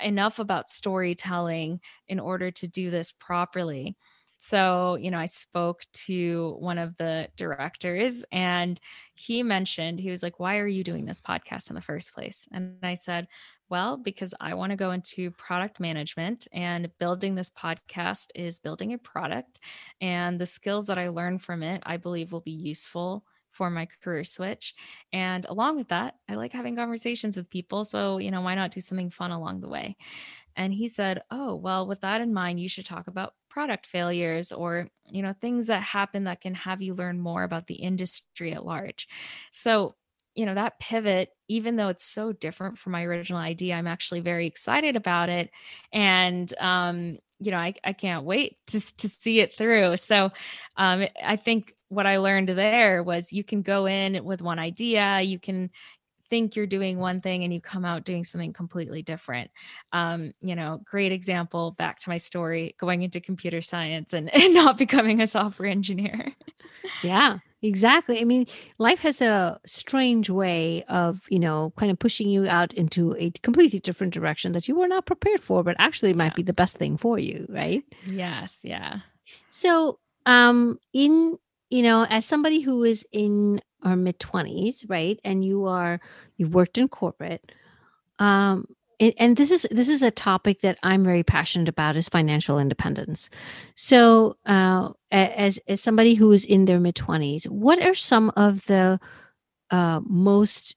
enough 0.00 0.40
about 0.40 0.68
storytelling 0.68 1.80
in 2.08 2.18
order 2.18 2.50
to 2.50 2.66
do 2.66 2.90
this 2.90 3.12
properly. 3.12 3.96
So, 4.46 4.98
you 5.00 5.10
know, 5.10 5.16
I 5.16 5.24
spoke 5.24 5.84
to 6.04 6.56
one 6.58 6.76
of 6.76 6.98
the 6.98 7.28
directors 7.34 8.26
and 8.30 8.78
he 9.14 9.42
mentioned, 9.42 9.98
he 9.98 10.10
was 10.10 10.22
like, 10.22 10.38
Why 10.38 10.58
are 10.58 10.66
you 10.66 10.84
doing 10.84 11.06
this 11.06 11.22
podcast 11.22 11.70
in 11.70 11.74
the 11.74 11.80
first 11.80 12.12
place? 12.12 12.46
And 12.52 12.76
I 12.82 12.92
said, 12.92 13.26
Well, 13.70 13.96
because 13.96 14.34
I 14.42 14.52
want 14.52 14.68
to 14.68 14.76
go 14.76 14.90
into 14.90 15.30
product 15.30 15.80
management 15.80 16.46
and 16.52 16.90
building 16.98 17.34
this 17.34 17.48
podcast 17.48 18.32
is 18.34 18.58
building 18.58 18.92
a 18.92 18.98
product. 18.98 19.60
And 20.02 20.38
the 20.38 20.44
skills 20.44 20.88
that 20.88 20.98
I 20.98 21.08
learn 21.08 21.38
from 21.38 21.62
it, 21.62 21.82
I 21.86 21.96
believe 21.96 22.30
will 22.30 22.42
be 22.42 22.50
useful 22.50 23.24
for 23.50 23.70
my 23.70 23.86
career 24.02 24.24
switch. 24.24 24.74
And 25.12 25.46
along 25.46 25.76
with 25.76 25.88
that, 25.88 26.16
I 26.28 26.34
like 26.34 26.52
having 26.52 26.76
conversations 26.76 27.38
with 27.38 27.48
people. 27.48 27.86
So, 27.86 28.18
you 28.18 28.30
know, 28.30 28.42
why 28.42 28.56
not 28.56 28.72
do 28.72 28.82
something 28.82 29.08
fun 29.08 29.30
along 29.30 29.62
the 29.62 29.68
way? 29.68 29.96
And 30.56 30.74
he 30.74 30.88
said, 30.88 31.22
Oh, 31.30 31.54
well, 31.56 31.86
with 31.86 32.02
that 32.02 32.20
in 32.20 32.34
mind, 32.34 32.60
you 32.60 32.68
should 32.68 32.84
talk 32.84 33.06
about 33.06 33.32
product 33.54 33.86
failures 33.86 34.50
or, 34.50 34.88
you 35.08 35.22
know, 35.22 35.32
things 35.32 35.68
that 35.68 35.80
happen 35.80 36.24
that 36.24 36.40
can 36.40 36.54
have 36.54 36.82
you 36.82 36.92
learn 36.92 37.20
more 37.20 37.44
about 37.44 37.68
the 37.68 37.74
industry 37.74 38.52
at 38.52 38.66
large. 38.66 39.06
So, 39.52 39.94
you 40.34 40.44
know, 40.44 40.54
that 40.54 40.80
pivot, 40.80 41.28
even 41.46 41.76
though 41.76 41.86
it's 41.86 42.04
so 42.04 42.32
different 42.32 42.78
from 42.78 42.90
my 42.90 43.04
original 43.04 43.40
idea, 43.40 43.76
I'm 43.76 43.86
actually 43.86 44.22
very 44.22 44.48
excited 44.48 44.96
about 44.96 45.28
it. 45.28 45.50
And, 45.92 46.52
um, 46.58 47.18
you 47.38 47.52
know, 47.52 47.58
I, 47.58 47.74
I 47.84 47.92
can't 47.92 48.24
wait 48.24 48.56
to, 48.66 48.80
to 48.96 49.08
see 49.08 49.38
it 49.38 49.56
through. 49.56 49.98
So 49.98 50.32
um, 50.76 51.06
I 51.24 51.36
think 51.36 51.76
what 51.90 52.06
I 52.06 52.16
learned 52.16 52.48
there 52.48 53.04
was 53.04 53.32
you 53.32 53.44
can 53.44 53.62
go 53.62 53.86
in 53.86 54.24
with 54.24 54.42
one 54.42 54.58
idea, 54.58 55.20
you 55.20 55.38
can, 55.38 55.70
think 56.34 56.56
you're 56.56 56.66
doing 56.66 56.98
one 56.98 57.20
thing 57.20 57.44
and 57.44 57.54
you 57.54 57.60
come 57.60 57.84
out 57.84 58.02
doing 58.02 58.24
something 58.24 58.52
completely 58.52 59.02
different. 59.02 59.52
Um, 59.92 60.32
you 60.40 60.56
know, 60.56 60.80
great 60.84 61.12
example 61.12 61.70
back 61.78 62.00
to 62.00 62.08
my 62.08 62.16
story 62.16 62.74
going 62.80 63.02
into 63.02 63.20
computer 63.20 63.62
science 63.62 64.12
and, 64.12 64.34
and 64.34 64.52
not 64.52 64.76
becoming 64.76 65.20
a 65.20 65.28
software 65.28 65.68
engineer. 65.68 66.32
yeah, 67.04 67.38
exactly. 67.62 68.20
I 68.20 68.24
mean, 68.24 68.46
life 68.78 68.98
has 69.02 69.20
a 69.20 69.60
strange 69.64 70.28
way 70.28 70.82
of, 70.88 71.24
you 71.30 71.38
know, 71.38 71.72
kind 71.76 71.92
of 71.92 72.00
pushing 72.00 72.28
you 72.28 72.48
out 72.48 72.74
into 72.74 73.14
a 73.16 73.30
completely 73.44 73.78
different 73.78 74.12
direction 74.12 74.50
that 74.52 74.66
you 74.66 74.74
were 74.74 74.88
not 74.88 75.06
prepared 75.06 75.40
for, 75.40 75.62
but 75.62 75.76
actually 75.78 76.14
might 76.14 76.32
yeah. 76.32 76.34
be 76.34 76.42
the 76.42 76.52
best 76.52 76.78
thing 76.78 76.96
for 76.96 77.16
you, 77.16 77.46
right? 77.48 77.84
Yes. 78.04 78.58
Yeah. 78.64 78.98
So, 79.50 80.00
um, 80.26 80.80
in 80.92 81.38
you 81.70 81.82
know, 81.82 82.06
as 82.08 82.24
somebody 82.24 82.60
who 82.60 82.84
is 82.84 83.04
in 83.10 83.60
our 83.84 83.96
mid 83.96 84.18
20s, 84.18 84.84
right? 84.88 85.18
And 85.24 85.44
you 85.44 85.66
are 85.66 86.00
you've 86.36 86.54
worked 86.54 86.78
in 86.78 86.88
corporate. 86.88 87.52
Um 88.18 88.66
and, 89.00 89.14
and 89.18 89.36
this 89.36 89.50
is 89.50 89.66
this 89.70 89.88
is 89.88 90.02
a 90.02 90.10
topic 90.10 90.60
that 90.60 90.78
I'm 90.82 91.02
very 91.02 91.22
passionate 91.22 91.68
about 91.68 91.96
is 91.96 92.08
financial 92.08 92.58
independence. 92.58 93.28
So, 93.74 94.36
uh, 94.46 94.90
as 95.10 95.58
as 95.66 95.80
somebody 95.80 96.14
who 96.14 96.30
is 96.32 96.44
in 96.44 96.66
their 96.66 96.78
mid 96.78 96.94
20s, 96.94 97.48
what 97.48 97.82
are 97.82 97.94
some 97.94 98.30
of 98.36 98.66
the 98.66 99.00
uh, 99.70 100.00
most 100.04 100.76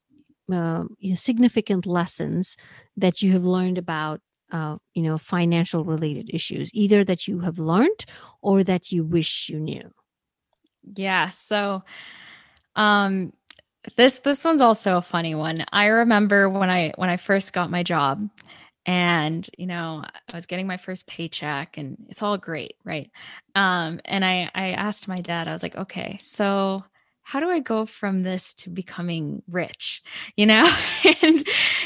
uh, 0.52 0.86
you 1.00 1.10
know, 1.10 1.16
significant 1.16 1.86
lessons 1.86 2.58
that 2.96 3.22
you 3.22 3.34
have 3.34 3.46
learned 3.46 3.78
about 3.78 4.20
uh, 4.52 4.78
you 4.96 5.04
know 5.04 5.18
financial 5.18 5.84
related 5.84 6.30
issues 6.34 6.72
either 6.74 7.04
that 7.04 7.28
you 7.28 7.42
have 7.42 7.60
learned 7.60 8.06
or 8.42 8.64
that 8.64 8.92
you 8.92 9.04
wish 9.04 9.50
you 9.50 9.60
knew 9.60 9.92
yeah. 10.96 11.32
So 11.32 11.84
um 12.78 13.34
this 13.98 14.20
this 14.20 14.44
one's 14.46 14.62
also 14.62 14.98
a 14.98 15.02
funny 15.02 15.36
one. 15.36 15.66
I 15.72 15.88
remember 15.88 16.50
when 16.50 16.70
I 16.70 16.94
when 16.98 17.10
I 17.10 17.18
first 17.18 17.54
got 17.54 17.72
my 17.72 17.84
job 17.84 18.30
and 18.86 19.50
you 19.58 19.68
know 19.68 20.04
i 20.32 20.36
was 20.36 20.46
getting 20.46 20.66
my 20.68 20.78
first 20.78 21.08
paycheck 21.08 21.78
and 21.78 21.98
it's 22.10 22.24
all 22.24 22.38
great 22.38 22.76
right? 22.86 23.12
Um 23.56 24.00
and 24.06 24.24
i 24.26 24.50
i 24.56 24.72
asked 24.72 25.08
my 25.08 25.22
dad 25.22 25.48
i 25.48 25.54
was 25.54 25.64
like 25.64 25.76
okay 25.76 26.18
so 26.22 26.84
how 27.24 27.40
do 27.42 27.50
i 27.50 27.60
go 27.60 27.86
from 27.86 28.24
this 28.24 28.54
to 28.56 28.70
becoming 28.70 29.44
rich? 29.50 30.02
You 30.38 30.46
know? 30.48 30.70
And 31.24 31.44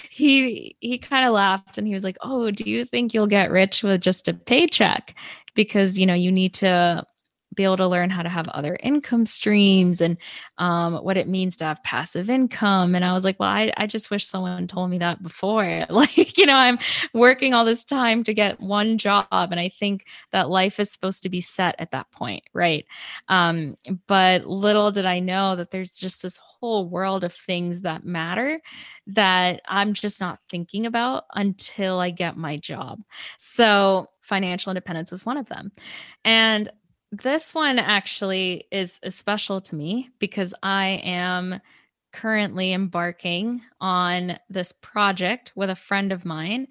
he 0.10 0.76
he 0.80 0.98
kind 0.98 1.26
of 1.26 1.34
laughed 1.34 1.78
and 1.78 1.88
he 1.88 1.94
was 1.94 2.04
like 2.04 2.18
oh 2.22 2.52
do 2.52 2.70
you 2.70 2.86
think 2.86 3.14
you'll 3.14 3.28
get 3.28 3.52
rich 3.52 3.84
with 3.84 4.02
just 4.02 4.28
a 4.28 4.34
paycheck? 4.34 5.16
Because 5.56 5.98
you 6.00 6.06
know 6.06 6.14
you 6.14 6.32
need 6.32 6.54
to 6.56 7.06
be 7.54 7.64
able 7.64 7.78
to 7.78 7.88
learn 7.88 8.10
how 8.10 8.24
to 8.24 8.30
have 8.30 8.48
other 8.50 8.78
income 8.82 9.26
streams 9.26 10.00
and 10.00 10.18
um, 10.58 10.96
what 10.96 11.18
it 11.18 11.28
means 11.28 11.58
to 11.58 11.66
have 11.66 11.84
passive 11.84 12.30
income. 12.30 12.96
And 12.96 13.04
I 13.04 13.14
was 13.14 13.26
like, 13.26 13.40
well, 13.40 13.50
I, 13.50 13.74
I 13.76 13.88
just 13.88 14.10
wish 14.10 14.26
someone 14.26 14.68
told 14.68 14.90
me 14.90 15.00
that 15.00 15.22
before. 15.22 15.86
like, 15.90 16.38
you 16.38 16.46
know, 16.46 16.56
I'm 16.56 16.80
working 17.14 17.54
all 17.54 17.66
this 17.66 17.84
time 17.84 18.24
to 18.24 18.34
get 18.34 18.60
one 18.60 18.98
job. 18.98 19.28
And 19.32 19.60
I 19.60 19.70
think 19.70 20.06
that 20.32 20.50
life 20.50 20.80
is 20.80 20.92
supposed 20.92 21.24
to 21.24 21.30
be 21.30 21.42
set 21.42 21.76
at 21.80 21.92
that 21.92 22.10
point. 22.12 22.44
Right. 22.54 22.86
Um, 23.28 23.76
but 24.08 24.46
little 24.46 24.92
did 24.92 25.06
I 25.06 25.20
know 25.20 25.56
that 25.58 25.72
there's 25.72 25.98
just 25.98 26.22
this 26.22 26.40
whole 26.62 26.88
world 26.88 27.24
of 27.24 27.34
things 27.34 27.82
that 27.82 28.06
matter 28.06 28.62
that 29.08 29.62
I'm 29.68 29.94
just 29.94 30.22
not 30.22 30.40
thinking 30.50 30.86
about 30.86 31.24
until 31.34 32.00
I 32.00 32.12
get 32.12 32.38
my 32.38 32.58
job. 32.58 33.02
So, 33.38 34.08
financial 34.22 34.70
independence 34.70 35.12
is 35.12 35.26
one 35.26 35.36
of 35.36 35.48
them. 35.48 35.72
And 36.24 36.72
this 37.12 37.54
one 37.54 37.78
actually 37.78 38.66
is, 38.72 39.00
special 39.10 39.62
to 39.62 39.76
me 39.76 40.10
because 40.20 40.54
I 40.64 41.02
am 41.04 41.60
currently 42.14 42.74
embarking 42.74 43.62
on 43.80 44.38
this 44.50 44.72
project 44.72 45.52
with 45.56 45.70
a 45.70 45.76
friend 45.76 46.12
of 46.12 46.26
mine 46.26 46.68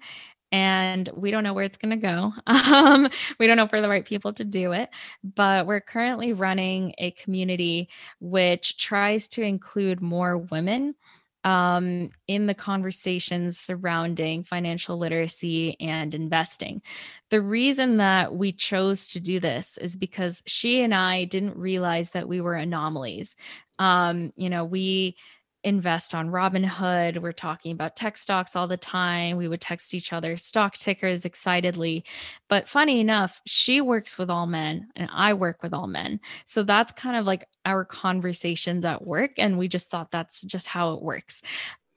and 0.51 1.09
we 1.15 1.31
don't 1.31 1.43
know 1.43 1.53
where 1.53 1.63
it's 1.63 1.77
going 1.77 1.97
to 1.99 2.07
go. 2.07 2.33
Um, 2.71 3.09
we 3.39 3.47
don't 3.47 3.57
know 3.57 3.65
if 3.65 3.71
we're 3.71 3.81
the 3.81 3.89
right 3.89 4.05
people 4.05 4.33
to 4.33 4.45
do 4.45 4.71
it, 4.71 4.89
but 5.23 5.67
we're 5.67 5.81
currently 5.81 6.33
running 6.33 6.93
a 6.97 7.11
community 7.11 7.89
which 8.19 8.77
tries 8.77 9.27
to 9.29 9.41
include 9.41 10.01
more 10.01 10.37
women 10.37 10.95
um, 11.43 12.09
in 12.27 12.45
the 12.45 12.53
conversations 12.53 13.57
surrounding 13.57 14.43
financial 14.43 14.97
literacy 14.97 15.79
and 15.79 16.13
investing. 16.13 16.81
The 17.29 17.41
reason 17.41 17.97
that 17.97 18.33
we 18.33 18.51
chose 18.51 19.07
to 19.09 19.19
do 19.19 19.39
this 19.39 19.77
is 19.77 19.95
because 19.95 20.43
she 20.45 20.83
and 20.83 20.93
I 20.93 21.25
didn't 21.25 21.57
realize 21.57 22.11
that 22.11 22.27
we 22.27 22.41
were 22.41 22.53
anomalies. 22.53 23.35
Um, 23.79 24.31
you 24.35 24.49
know, 24.49 24.65
we 24.65 25.15
invest 25.63 26.15
on 26.15 26.29
Robinhood. 26.29 27.19
We're 27.19 27.31
talking 27.31 27.71
about 27.71 27.95
tech 27.95 28.17
stocks 28.17 28.55
all 28.55 28.67
the 28.67 28.77
time. 28.77 29.37
We 29.37 29.47
would 29.47 29.61
text 29.61 29.93
each 29.93 30.13
other 30.13 30.37
stock 30.37 30.75
tickers 30.75 31.25
excitedly. 31.25 32.03
But 32.47 32.67
funny 32.67 32.99
enough, 32.99 33.41
she 33.45 33.81
works 33.81 34.17
with 34.17 34.29
all 34.29 34.47
men 34.47 34.87
and 34.95 35.09
I 35.13 35.33
work 35.33 35.61
with 35.61 35.73
all 35.73 35.87
men. 35.87 36.19
So 36.45 36.63
that's 36.63 36.91
kind 36.91 37.15
of 37.15 37.25
like 37.25 37.47
our 37.65 37.85
conversations 37.85 38.85
at 38.85 39.05
work. 39.05 39.31
And 39.37 39.57
we 39.57 39.67
just 39.67 39.89
thought 39.89 40.11
that's 40.11 40.41
just 40.41 40.67
how 40.67 40.93
it 40.93 41.03
works. 41.03 41.41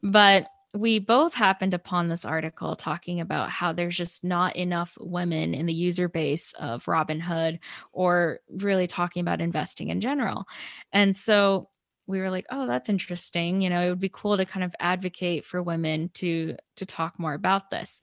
But 0.02 0.46
we 0.74 0.98
both 0.98 1.34
happened 1.34 1.72
upon 1.72 2.08
this 2.08 2.24
article 2.24 2.74
talking 2.74 3.20
about 3.20 3.48
how 3.48 3.72
there's 3.72 3.96
just 3.96 4.24
not 4.24 4.56
enough 4.56 4.98
women 5.00 5.54
in 5.54 5.66
the 5.66 5.72
user 5.72 6.08
base 6.08 6.52
of 6.54 6.84
Robinhood 6.86 7.60
or 7.92 8.40
really 8.50 8.88
talking 8.88 9.20
about 9.20 9.40
investing 9.40 9.88
in 9.88 10.00
general. 10.00 10.46
And 10.92 11.14
so 11.14 11.68
we 12.06 12.20
were 12.20 12.30
like, 12.30 12.46
oh, 12.50 12.66
that's 12.66 12.88
interesting. 12.88 13.60
You 13.60 13.70
know, 13.70 13.80
it 13.80 13.88
would 13.88 14.00
be 14.00 14.10
cool 14.12 14.36
to 14.36 14.44
kind 14.44 14.64
of 14.64 14.74
advocate 14.80 15.44
for 15.44 15.62
women 15.62 16.10
to 16.14 16.56
to 16.76 16.86
talk 16.86 17.18
more 17.18 17.34
about 17.34 17.70
this. 17.70 18.00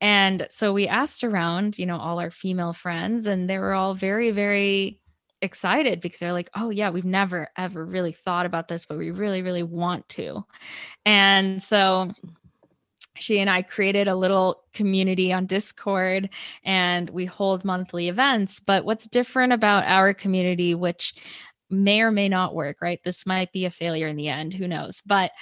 And 0.00 0.46
so 0.50 0.72
we 0.72 0.88
asked 0.88 1.24
around, 1.24 1.78
you 1.78 1.86
know, 1.86 1.98
all 1.98 2.20
our 2.20 2.30
female 2.30 2.72
friends 2.72 3.26
and 3.26 3.48
they 3.48 3.58
were 3.58 3.74
all 3.74 3.94
very 3.94 4.30
very 4.30 5.00
excited 5.40 6.00
because 6.00 6.20
they're 6.20 6.32
like, 6.32 6.50
oh, 6.54 6.70
yeah, 6.70 6.90
we've 6.90 7.04
never 7.04 7.48
ever 7.56 7.84
really 7.84 8.12
thought 8.12 8.46
about 8.46 8.68
this, 8.68 8.86
but 8.86 8.98
we 8.98 9.10
really, 9.10 9.42
really 9.42 9.62
want 9.62 10.08
to. 10.10 10.44
And 11.06 11.62
so 11.62 12.12
she 13.20 13.40
and 13.40 13.50
I 13.50 13.62
created 13.62 14.08
a 14.08 14.14
little 14.14 14.62
community 14.72 15.32
on 15.32 15.46
Discord 15.46 16.30
and 16.64 17.10
we 17.10 17.24
hold 17.24 17.64
monthly 17.64 18.08
events. 18.08 18.60
But 18.60 18.84
what's 18.84 19.06
different 19.06 19.52
about 19.52 19.84
our 19.84 20.14
community, 20.14 20.74
which 20.74 21.14
may 21.70 22.00
or 22.00 22.10
may 22.10 22.28
not 22.28 22.54
work, 22.54 22.78
right? 22.80 23.00
This 23.04 23.26
might 23.26 23.52
be 23.52 23.64
a 23.64 23.70
failure 23.70 24.08
in 24.08 24.16
the 24.16 24.28
end, 24.28 24.54
who 24.54 24.68
knows? 24.68 25.02
But 25.04 25.32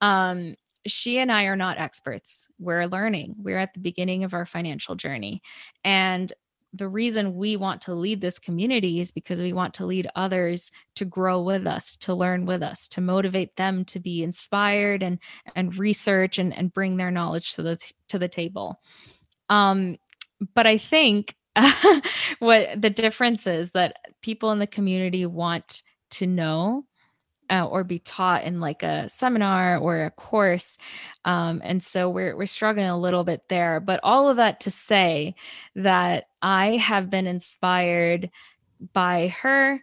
um, 0.00 0.54
she 0.86 1.18
and 1.18 1.30
I 1.30 1.44
are 1.44 1.56
not 1.56 1.78
experts. 1.78 2.48
We're 2.58 2.86
learning. 2.86 3.36
We're 3.38 3.58
at 3.58 3.74
the 3.74 3.80
beginning 3.80 4.24
of 4.24 4.34
our 4.34 4.46
financial 4.46 4.94
journey. 4.94 5.42
And 5.84 6.32
the 6.72 6.88
reason 6.88 7.36
we 7.36 7.56
want 7.56 7.80
to 7.82 7.94
lead 7.94 8.20
this 8.20 8.38
community 8.38 9.00
is 9.00 9.10
because 9.10 9.40
we 9.40 9.52
want 9.52 9.74
to 9.74 9.86
lead 9.86 10.08
others 10.14 10.70
to 10.96 11.04
grow 11.04 11.42
with 11.42 11.66
us 11.66 11.96
to 11.96 12.14
learn 12.14 12.44
with 12.44 12.62
us 12.62 12.86
to 12.88 13.00
motivate 13.00 13.54
them 13.56 13.84
to 13.84 13.98
be 13.98 14.22
inspired 14.22 15.02
and 15.02 15.18
and 15.54 15.78
research 15.78 16.38
and, 16.38 16.52
and 16.54 16.72
bring 16.72 16.96
their 16.96 17.10
knowledge 17.10 17.54
to 17.54 17.62
the 17.62 17.78
to 18.08 18.18
the 18.18 18.28
table 18.28 18.80
um 19.48 19.96
but 20.54 20.66
i 20.66 20.76
think 20.76 21.34
what 22.38 22.80
the 22.80 22.90
difference 22.90 23.46
is 23.46 23.70
that 23.72 23.98
people 24.22 24.52
in 24.52 24.58
the 24.58 24.66
community 24.66 25.26
want 25.26 25.82
to 26.10 26.26
know 26.26 26.84
uh, 27.50 27.66
or 27.66 27.84
be 27.84 27.98
taught 27.98 28.44
in 28.44 28.60
like 28.60 28.82
a 28.82 29.08
seminar 29.08 29.78
or 29.78 30.04
a 30.04 30.10
course. 30.10 30.78
Um, 31.24 31.60
and 31.64 31.82
so 31.82 32.10
we're, 32.10 32.36
we're 32.36 32.46
struggling 32.46 32.86
a 32.86 32.98
little 32.98 33.24
bit 33.24 33.48
there. 33.48 33.78
But 33.80 34.00
all 34.02 34.28
of 34.28 34.36
that 34.36 34.60
to 34.60 34.70
say 34.70 35.34
that 35.76 36.28
i 36.42 36.76
have 36.76 37.10
been 37.10 37.26
inspired 37.26 38.30
by 38.92 39.28
her 39.28 39.80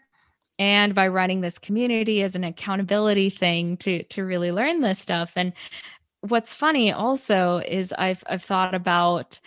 and 0.60 0.94
by 0.94 1.08
running 1.08 1.42
this 1.42 1.58
community 1.58 2.22
as 2.22 2.36
an 2.36 2.44
accountability 2.44 3.30
thing 3.30 3.76
to 3.78 4.04
to 4.04 4.24
really 4.24 4.52
learn 4.52 4.82
this 4.82 5.00
stuff. 5.00 5.34
And 5.36 5.54
what's 6.22 6.54
funny 6.54 6.92
also 6.92 7.58
is 7.58 7.94
i've 7.98 8.24
i've 8.28 8.44
thought 8.44 8.74
about 8.74 9.42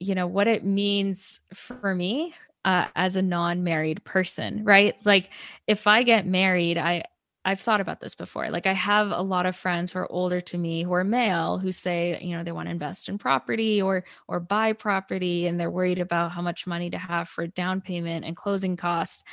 you 0.00 0.14
know 0.14 0.26
what 0.26 0.46
it 0.46 0.64
means 0.64 1.40
for 1.52 1.94
me 1.94 2.34
uh, 2.64 2.86
as 2.96 3.16
a 3.16 3.22
non-married 3.22 4.02
person 4.04 4.64
right 4.64 4.94
like 5.04 5.30
if 5.66 5.86
i 5.86 6.02
get 6.02 6.26
married 6.26 6.78
i 6.78 7.02
I've 7.46 7.60
thought 7.60 7.80
about 7.80 8.00
this 8.00 8.14
before. 8.14 8.48
Like 8.50 8.66
I 8.66 8.72
have 8.72 9.10
a 9.10 9.20
lot 9.20 9.44
of 9.44 9.54
friends 9.54 9.92
who 9.92 9.98
are 9.98 10.10
older 10.10 10.40
to 10.40 10.56
me 10.58 10.82
who 10.82 10.94
are 10.94 11.04
male 11.04 11.58
who 11.58 11.72
say, 11.72 12.18
you 12.22 12.34
know, 12.36 12.42
they 12.42 12.52
want 12.52 12.66
to 12.68 12.70
invest 12.70 13.08
in 13.08 13.18
property 13.18 13.82
or 13.82 14.04
or 14.28 14.40
buy 14.40 14.72
property 14.72 15.46
and 15.46 15.60
they're 15.60 15.70
worried 15.70 15.98
about 15.98 16.32
how 16.32 16.40
much 16.40 16.66
money 16.66 16.88
to 16.90 16.96
have 16.98 17.28
for 17.28 17.46
down 17.46 17.80
payment 17.82 18.24
and 18.24 18.36
closing 18.36 18.76
costs. 18.76 19.24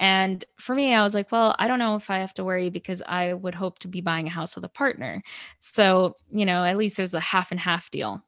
And 0.00 0.44
for 0.58 0.74
me, 0.74 0.94
I 0.94 1.02
was 1.02 1.14
like, 1.14 1.30
well, 1.30 1.54
I 1.58 1.68
don't 1.68 1.78
know 1.78 1.94
if 1.96 2.10
I 2.10 2.18
have 2.18 2.34
to 2.34 2.44
worry 2.44 2.70
because 2.70 3.02
I 3.06 3.34
would 3.34 3.54
hope 3.54 3.78
to 3.80 3.88
be 3.88 4.00
buying 4.00 4.26
a 4.26 4.30
house 4.30 4.56
with 4.56 4.64
a 4.64 4.68
partner. 4.68 5.22
So, 5.60 6.16
you 6.30 6.46
know, 6.46 6.64
at 6.64 6.76
least 6.76 6.96
there's 6.96 7.14
a 7.14 7.20
half 7.20 7.52
and 7.52 7.60
half 7.60 7.90
deal. 7.90 8.24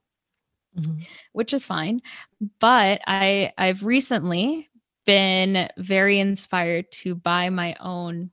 Mm-hmm. 0.78 1.02
Which 1.32 1.52
is 1.52 1.66
fine. 1.66 2.00
But 2.58 3.02
I 3.06 3.52
I've 3.58 3.84
recently 3.84 4.70
been 5.04 5.68
very 5.76 6.18
inspired 6.18 6.90
to 6.92 7.14
buy 7.14 7.50
my 7.50 7.76
own 7.80 8.30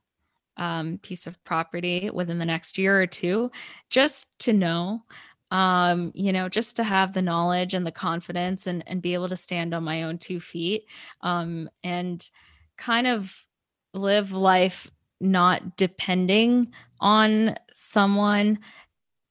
um, 0.56 0.98
piece 0.98 1.26
of 1.26 1.42
property 1.44 2.10
within 2.12 2.38
the 2.38 2.44
next 2.44 2.78
year 2.78 3.00
or 3.00 3.06
two, 3.06 3.50
just 3.88 4.38
to 4.40 4.52
know, 4.52 5.02
um, 5.50 6.12
you 6.14 6.32
know, 6.32 6.48
just 6.48 6.76
to 6.76 6.84
have 6.84 7.12
the 7.12 7.22
knowledge 7.22 7.74
and 7.74 7.86
the 7.86 7.92
confidence 7.92 8.66
and, 8.66 8.84
and 8.86 9.02
be 9.02 9.14
able 9.14 9.28
to 9.28 9.36
stand 9.36 9.74
on 9.74 9.82
my 9.82 10.04
own 10.04 10.18
two 10.18 10.40
feet 10.40 10.84
um, 11.22 11.68
and 11.82 12.30
kind 12.76 13.06
of 13.06 13.46
live 13.94 14.32
life 14.32 14.90
not 15.20 15.76
depending 15.76 16.72
on 17.00 17.56
someone. 17.72 18.58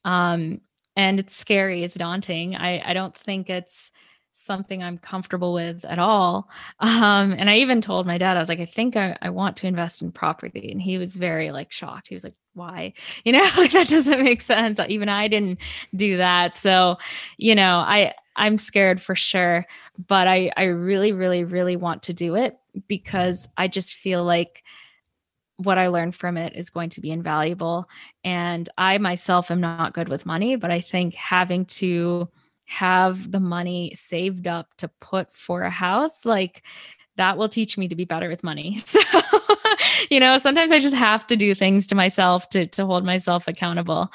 Um, 0.03 0.61
and 0.95 1.19
it's 1.19 1.35
scary, 1.35 1.83
it's 1.83 1.95
daunting. 1.95 2.55
I, 2.55 2.81
I 2.89 2.93
don't 2.93 3.15
think 3.15 3.49
it's 3.49 3.91
something 4.39 4.81
I'm 4.81 4.97
comfortable 4.97 5.53
with 5.53 5.85
at 5.85 5.99
all. 5.99 6.49
Um, 6.81 7.33
and 7.37 7.49
I 7.49 7.57
even 7.57 7.81
told 7.81 8.07
my 8.07 8.17
dad, 8.17 8.35
I 8.37 8.39
was 8.39 8.49
like, 8.49 8.59
I 8.59 8.65
think 8.65 8.95
I, 8.95 9.17
I 9.21 9.29
want 9.29 9.57
to 9.57 9.67
invest 9.67 10.01
in 10.01 10.11
property. 10.11 10.69
And 10.71 10.81
he 10.81 10.97
was 10.97 11.15
very 11.15 11.51
like 11.51 11.71
shocked. 11.71 12.07
He 12.07 12.15
was 12.15 12.23
like, 12.23 12.35
why? 12.53 12.93
You 13.25 13.33
know, 13.33 13.47
like 13.57 13.71
that 13.71 13.89
doesn't 13.89 14.23
make 14.23 14.41
sense. 14.41 14.79
Even 14.87 15.09
I 15.09 15.27
didn't 15.27 15.59
do 15.95 16.17
that. 16.17 16.55
So, 16.55 16.97
you 17.37 17.53
know, 17.55 17.77
I 17.77 18.13
I'm 18.35 18.57
scared 18.57 19.01
for 19.01 19.15
sure, 19.15 19.65
but 20.07 20.27
I 20.27 20.51
I 20.55 20.65
really, 20.65 21.11
really, 21.11 21.43
really 21.43 21.75
want 21.75 22.03
to 22.03 22.13
do 22.13 22.35
it 22.35 22.57
because 22.87 23.47
I 23.57 23.67
just 23.67 23.95
feel 23.95 24.23
like 24.23 24.63
what 25.59 25.77
I 25.77 25.87
learned 25.87 26.15
from 26.15 26.37
it 26.37 26.55
is 26.55 26.69
going 26.69 26.89
to 26.91 27.01
be 27.01 27.11
invaluable. 27.11 27.89
And 28.23 28.69
I 28.77 28.97
myself 28.97 29.51
am 29.51 29.59
not 29.59 29.93
good 29.93 30.07
with 30.07 30.25
money, 30.25 30.55
but 30.55 30.71
I 30.71 30.79
think 30.79 31.15
having 31.15 31.65
to 31.65 32.29
have 32.65 33.29
the 33.29 33.41
money 33.41 33.91
saved 33.93 34.47
up 34.47 34.73
to 34.77 34.87
put 35.01 35.35
for 35.35 35.63
a 35.63 35.69
house, 35.69 36.23
like 36.23 36.63
that 37.17 37.37
will 37.37 37.49
teach 37.49 37.77
me 37.77 37.89
to 37.89 37.95
be 37.95 38.05
better 38.05 38.29
with 38.29 38.43
money. 38.43 38.79
So, 38.89 38.99
you 40.09 40.19
know, 40.19 40.37
sometimes 40.37 40.71
I 40.71 40.79
just 40.79 40.95
have 40.95 41.27
to 41.27 41.35
do 41.35 41.53
things 41.53 41.87
to 41.87 41.95
myself 41.95 42.49
to 42.49 42.65
to 42.67 42.85
hold 42.85 43.03
myself 43.03 43.47
accountable. 43.47 44.11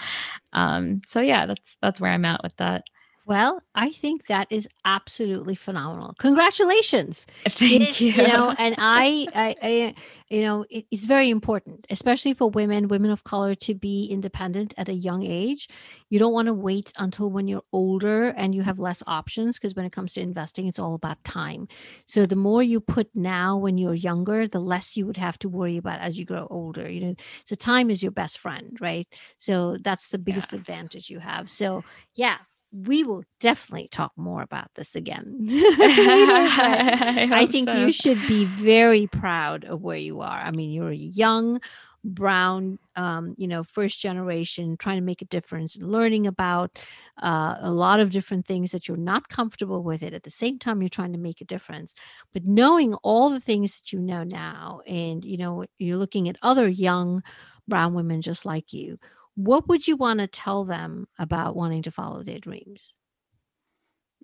Um, 0.52 1.02
so 1.07 1.20
yeah, 1.20 1.46
that's 1.46 1.76
that's 1.83 2.00
where 2.00 2.11
I'm 2.11 2.24
at 2.24 2.42
with 2.42 2.57
that. 2.57 2.85
Well, 3.26 3.62
I 3.74 3.90
think 3.90 4.26
that 4.26 4.46
is 4.50 4.68
absolutely 4.85 5.54
phenomenal. 5.54 6.14
Congratulations. 6.18 7.26
Thank 7.48 8.00
you. 8.00 8.12
You 8.12 8.28
know, 8.28 8.54
and 8.59 8.74
I, 8.78 9.26
I, 9.35 9.57
I 9.62 9.94
you 10.30 10.42
know, 10.42 10.64
it, 10.70 10.87
it's 10.90 11.04
very 11.04 11.28
important, 11.30 11.87
especially 11.90 12.34
for 12.34 12.48
women, 12.50 12.88
women 12.88 13.10
of 13.10 13.24
color, 13.24 13.54
to 13.54 13.74
be 13.74 14.06
independent 14.06 14.74
at 14.78 14.88
a 14.88 14.94
young 14.94 15.22
age. 15.24 15.68
You 16.08 16.18
don't 16.18 16.32
want 16.32 16.46
to 16.46 16.54
wait 16.54 16.92
until 16.96 17.30
when 17.30 17.46
you're 17.46 17.62
older 17.72 18.28
and 18.28 18.54
you 18.54 18.62
have 18.62 18.78
less 18.78 19.02
options, 19.06 19.58
because 19.58 19.74
when 19.74 19.84
it 19.84 19.92
comes 19.92 20.14
to 20.14 20.20
investing, 20.20 20.66
it's 20.66 20.78
all 20.78 20.94
about 20.94 21.22
time. 21.24 21.68
So 22.06 22.26
the 22.26 22.37
more 22.37 22.62
you 22.62 22.80
put 22.80 23.10
now 23.14 23.56
when 23.56 23.76
you're 23.78 23.94
younger, 23.94 24.48
the 24.48 24.60
less 24.60 24.96
you 24.96 25.06
would 25.06 25.18
have 25.18 25.38
to 25.40 25.48
worry 25.48 25.76
about 25.76 26.00
as 26.00 26.18
you 26.18 26.24
grow 26.24 26.46
older. 26.50 26.90
You 26.90 27.00
know, 27.00 27.14
so 27.44 27.54
time 27.54 27.90
is 27.90 28.02
your 28.02 28.12
best 28.12 28.38
friend, 28.38 28.76
right? 28.80 29.06
So 29.38 29.76
that's 29.80 30.08
the 30.08 30.18
biggest 30.18 30.52
yeah. 30.52 30.58
advantage 30.58 31.10
you 31.10 31.18
have. 31.18 31.50
So 31.50 31.84
yeah, 32.14 32.38
we 32.74 33.04
will 33.04 33.22
definitely 33.38 33.88
talk 33.88 34.12
more 34.16 34.42
about 34.42 34.68
this 34.74 34.96
again. 34.96 35.37
I, 35.48 37.28
I, 37.32 37.46
think 37.46 37.68
so. 37.68 37.76
you 37.76 37.92
should 37.92 38.20
be 38.26 38.46
very 38.46 39.06
proud 39.06 39.64
of 39.64 39.82
where 39.82 39.96
you 39.96 40.20
are. 40.20 40.38
I 40.38 40.50
mean, 40.50 40.72
you're 40.72 40.90
a 40.90 40.96
young, 40.96 41.60
brown, 42.02 42.80
um, 42.96 43.34
you 43.38 43.46
know, 43.46 43.62
first 43.62 44.00
generation 44.00 44.76
trying 44.76 44.96
to 44.96 45.04
make 45.04 45.22
a 45.22 45.26
difference, 45.26 45.76
learning 45.76 46.26
about 46.26 46.76
uh, 47.22 47.56
a 47.60 47.70
lot 47.70 48.00
of 48.00 48.10
different 48.10 48.44
things 48.44 48.72
that 48.72 48.88
you're 48.88 48.96
not 48.96 49.28
comfortable 49.28 49.84
with 49.84 50.02
it. 50.02 50.12
At 50.12 50.24
the 50.24 50.30
same 50.30 50.58
time, 50.58 50.82
you're 50.82 50.88
trying 50.88 51.12
to 51.12 51.18
make 51.18 51.40
a 51.40 51.46
difference. 51.46 51.94
But 52.32 52.44
knowing 52.44 52.94
all 53.04 53.30
the 53.30 53.40
things 53.40 53.80
that 53.80 53.92
you 53.92 54.00
know 54.00 54.24
now, 54.24 54.80
and, 54.84 55.24
you 55.24 55.37
know, 55.37 55.64
you're 55.78 55.96
looking 55.96 56.28
at 56.28 56.38
other 56.42 56.68
young 56.68 57.22
brown 57.68 57.94
women 57.94 58.20
just 58.20 58.44
like 58.44 58.72
you 58.72 58.98
what 59.37 59.68
would 59.68 59.87
you 59.87 59.97
want 59.97 60.20
to 60.20 60.26
tell 60.26 60.64
them 60.64 61.09
about 61.18 61.57
wanting 61.57 61.82
to 61.82 61.91
follow 61.91 62.22
their 62.22 62.39
dreams? 62.39 62.95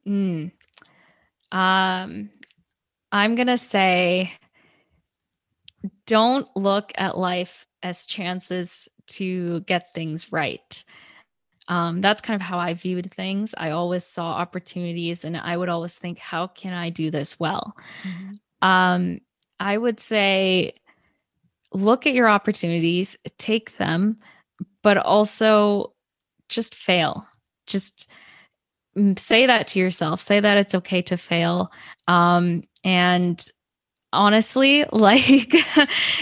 Mm. 0.07 0.53
Um, 1.53 2.31
I'm 3.13 3.35
going 3.35 3.49
to 3.49 3.59
say 3.59 4.33
don't 6.07 6.49
look 6.57 6.93
at 6.97 7.19
life 7.19 7.67
as 7.83 8.07
chances 8.07 8.89
to 9.07 9.61
get 9.61 9.95
things 9.95 10.31
right. 10.33 10.85
Um, 11.69 12.01
that's 12.01 12.21
kind 12.21 12.35
of 12.35 12.43
how 12.43 12.59
I 12.59 12.75
viewed 12.75 13.13
things. 13.13 13.55
I 13.57 13.71
always 13.71 14.05
saw 14.05 14.33
opportunities 14.33 15.25
and 15.25 15.37
I 15.37 15.57
would 15.57 15.69
always 15.69 15.97
think, 15.97 16.19
how 16.19 16.49
can 16.49 16.73
I 16.73 16.91
do 16.91 17.11
this 17.11 17.39
well? 17.39 17.77
Mm-hmm. 18.03 18.69
Um, 18.69 19.21
I 19.61 19.79
would 19.79 20.01
say, 20.01 20.73
look 21.73 22.07
at 22.07 22.15
your 22.15 22.29
opportunities, 22.29 23.17
take 23.39 23.77
them, 23.77 24.19
but 24.83 24.97
also 24.97 25.93
just 26.49 26.75
fail. 26.75 27.27
Just 27.67 28.11
say 29.17 29.47
that 29.47 29.67
to 29.69 29.79
yourself. 29.79 30.21
Say 30.21 30.41
that 30.41 30.59
it's 30.59 30.75
okay 30.75 31.03
to 31.03 31.17
fail. 31.17 31.71
Um, 32.09 32.63
and 32.85 33.45
honestly, 34.13 34.85
like 34.93 35.55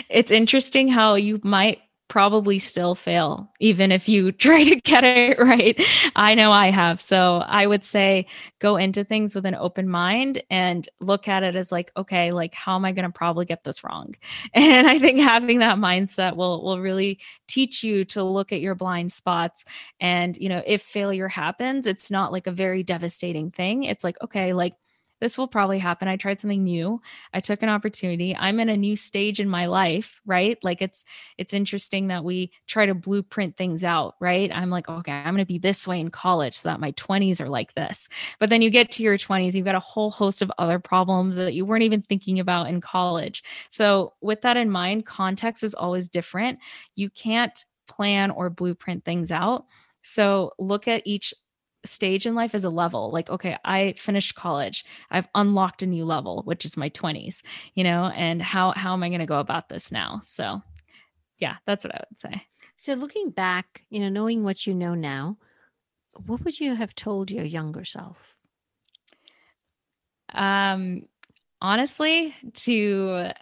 it's 0.09 0.31
interesting 0.31 0.89
how 0.89 1.15
you 1.15 1.41
might 1.43 1.81
probably 2.09 2.59
still 2.59 2.95
fail, 2.95 3.51
even 3.61 3.93
if 3.93 4.09
you 4.09 4.33
try 4.49 4.65
to 4.65 4.77
get 4.77 5.05
it 5.05 5.39
right. 5.39 5.81
I 6.17 6.35
know 6.35 6.51
I 6.51 6.71
have. 6.71 7.01
So 7.01 7.39
I 7.47 7.67
would 7.67 7.85
say 7.85 8.27
go 8.59 8.77
into 8.77 9.05
things 9.05 9.35
with 9.35 9.47
an 9.47 9.55
open 9.55 9.89
mind 9.89 10.43
and 10.51 10.89
look 11.01 11.29
at 11.29 11.43
it 11.43 11.55
as 11.55 11.71
like, 11.71 11.91
okay, 11.97 12.33
like 12.33 12.55
how 12.55 12.75
am 12.77 12.85
I 12.85 12.93
going 12.93 13.05
to 13.05 13.13
probably 13.13 13.45
get 13.45 13.65
this 13.65 13.85
wrong? 13.85 14.15
And 14.55 14.89
I 14.89 14.99
think 14.99 15.21
having 15.21 15.59
that 15.61 15.77
mindset 15.79 16.37
will 16.37 16.63
will 16.65 16.81
really 16.81 17.21
teach 17.47 17.85
you 17.85 18.05
to 18.07 18.23
look 18.23 18.53
at 18.53 18.61
your 18.61 18.75
blind 18.75 19.13
spots. 19.13 19.65
And, 20.01 20.37
you 20.37 20.49
know, 20.49 20.63
if 20.67 20.83
failure 20.83 21.29
happens, 21.29 21.87
it's 21.87 22.11
not 22.11 22.33
like 22.33 22.47
a 22.47 22.53
very 22.53 22.83
devastating 22.83 23.51
thing. 23.51 23.85
It's 23.85 24.05
like, 24.05 24.17
okay, 24.23 24.53
like 24.53 24.75
this 25.21 25.37
will 25.37 25.49
probably 25.49 25.79
happen. 25.79 26.09
I 26.09 26.17
tried 26.17 26.41
something 26.41 26.65
new. 26.65 27.01
I 27.33 27.41
took 27.41 27.63
an 27.63 27.69
opportunity. 27.69 28.37
I'm 28.37 28.61
in 28.61 28.69
a 28.69 28.77
new 28.77 28.97
stage 28.97 29.41
in 29.41 29.49
my 29.49 29.67
life, 29.67 30.21
right? 30.27 30.59
Like 30.63 30.83
it's 30.83 31.05
it's 31.37 31.53
interesting 31.53 32.09
that 32.09 32.25
we 32.25 32.53
try 32.67 32.87
to 32.87 32.95
blueprint 32.95 33.57
things 33.57 33.85
out, 33.85 34.15
right? 34.21 34.51
I'm 34.55 34.71
like, 34.71 34.89
okay, 34.89 35.13
I'm 35.13 35.35
going 35.35 35.39
to 35.39 35.47
be 35.47 35.59
this 35.59 35.87
way 35.87 36.01
in 36.01 36.11
college 36.11 36.55
so 36.55 36.69
that 36.69 36.81
my 36.81 36.93
20s 36.93 37.41
are 37.41 37.49
like 37.49 37.75
this. 37.75 38.09
But 38.39 38.51
then 38.51 38.63
you 38.63 38.71
get 38.71 38.91
to 38.93 39.03
your 39.03 39.19
20s, 39.19 39.55
you've 39.55 39.65
got 39.65 39.75
a 39.75 39.81
whole 39.81 40.11
host 40.11 40.43
of 40.43 40.53
other 40.59 40.79
problems 40.79 41.37
that 41.37 41.55
you 41.55 41.65
weren't 41.65 41.83
even 41.83 42.03
thinking 42.03 42.41
about 42.41 42.69
in 42.69 42.81
college. 42.81 43.43
So, 43.71 44.15
with 44.21 44.43
that 44.43 44.57
in 44.57 44.71
mind, 44.71 45.07
context 45.07 45.63
is 45.63 45.75
always 45.75 46.09
different. 46.09 46.59
You 46.95 47.11
can't 47.11 47.65
plan 47.87 48.31
or 48.31 48.51
blueprint 48.51 49.05
things 49.05 49.33
out. 49.33 49.67
So, 50.03 50.53
look 50.59 50.89
at 50.89 51.03
each 51.05 51.35
stage 51.85 52.27
in 52.27 52.35
life 52.35 52.55
as 52.55 52.65
a 52.65 52.71
level 52.71 53.11
like 53.11 53.31
okay 53.31 53.57
i 53.65 53.95
finished 53.97 54.35
college 54.35 54.85
i've 55.11 55.29
unlocked 55.35 55.83
a 55.83 55.87
new 55.87 56.05
level 56.05 56.43
which 56.45 56.65
is 56.65 56.77
my 56.77 56.91
20s 56.91 57.43
you 57.75 57.85
know 57.85 58.07
and 58.17 58.43
how 58.43 58.73
how 58.73 58.93
am 58.93 59.03
i 59.03 59.09
going 59.09 59.21
to 59.21 59.27
go 59.27 59.39
about 59.39 59.69
this 59.69 59.93
now? 59.93 60.21
So 60.25 60.61
yeah 61.39 61.57
that's 61.67 61.85
what 61.85 61.95
i 61.95 62.03
would 62.11 62.21
say. 62.21 62.43
So 62.77 62.95
looking 62.95 63.31
back 63.31 63.85
you 63.91 64.01
know 64.01 64.09
knowing 64.09 64.43
what 64.43 64.67
you 64.67 64.75
know 64.75 64.95
now 64.95 65.39
what 66.27 66.45
would 66.45 66.59
you 66.59 66.75
have 66.75 66.95
told 66.95 67.31
your 67.31 67.45
younger 67.45 67.85
self? 67.85 68.35
Um 70.35 71.03
honestly 71.61 72.35
to 72.55 73.33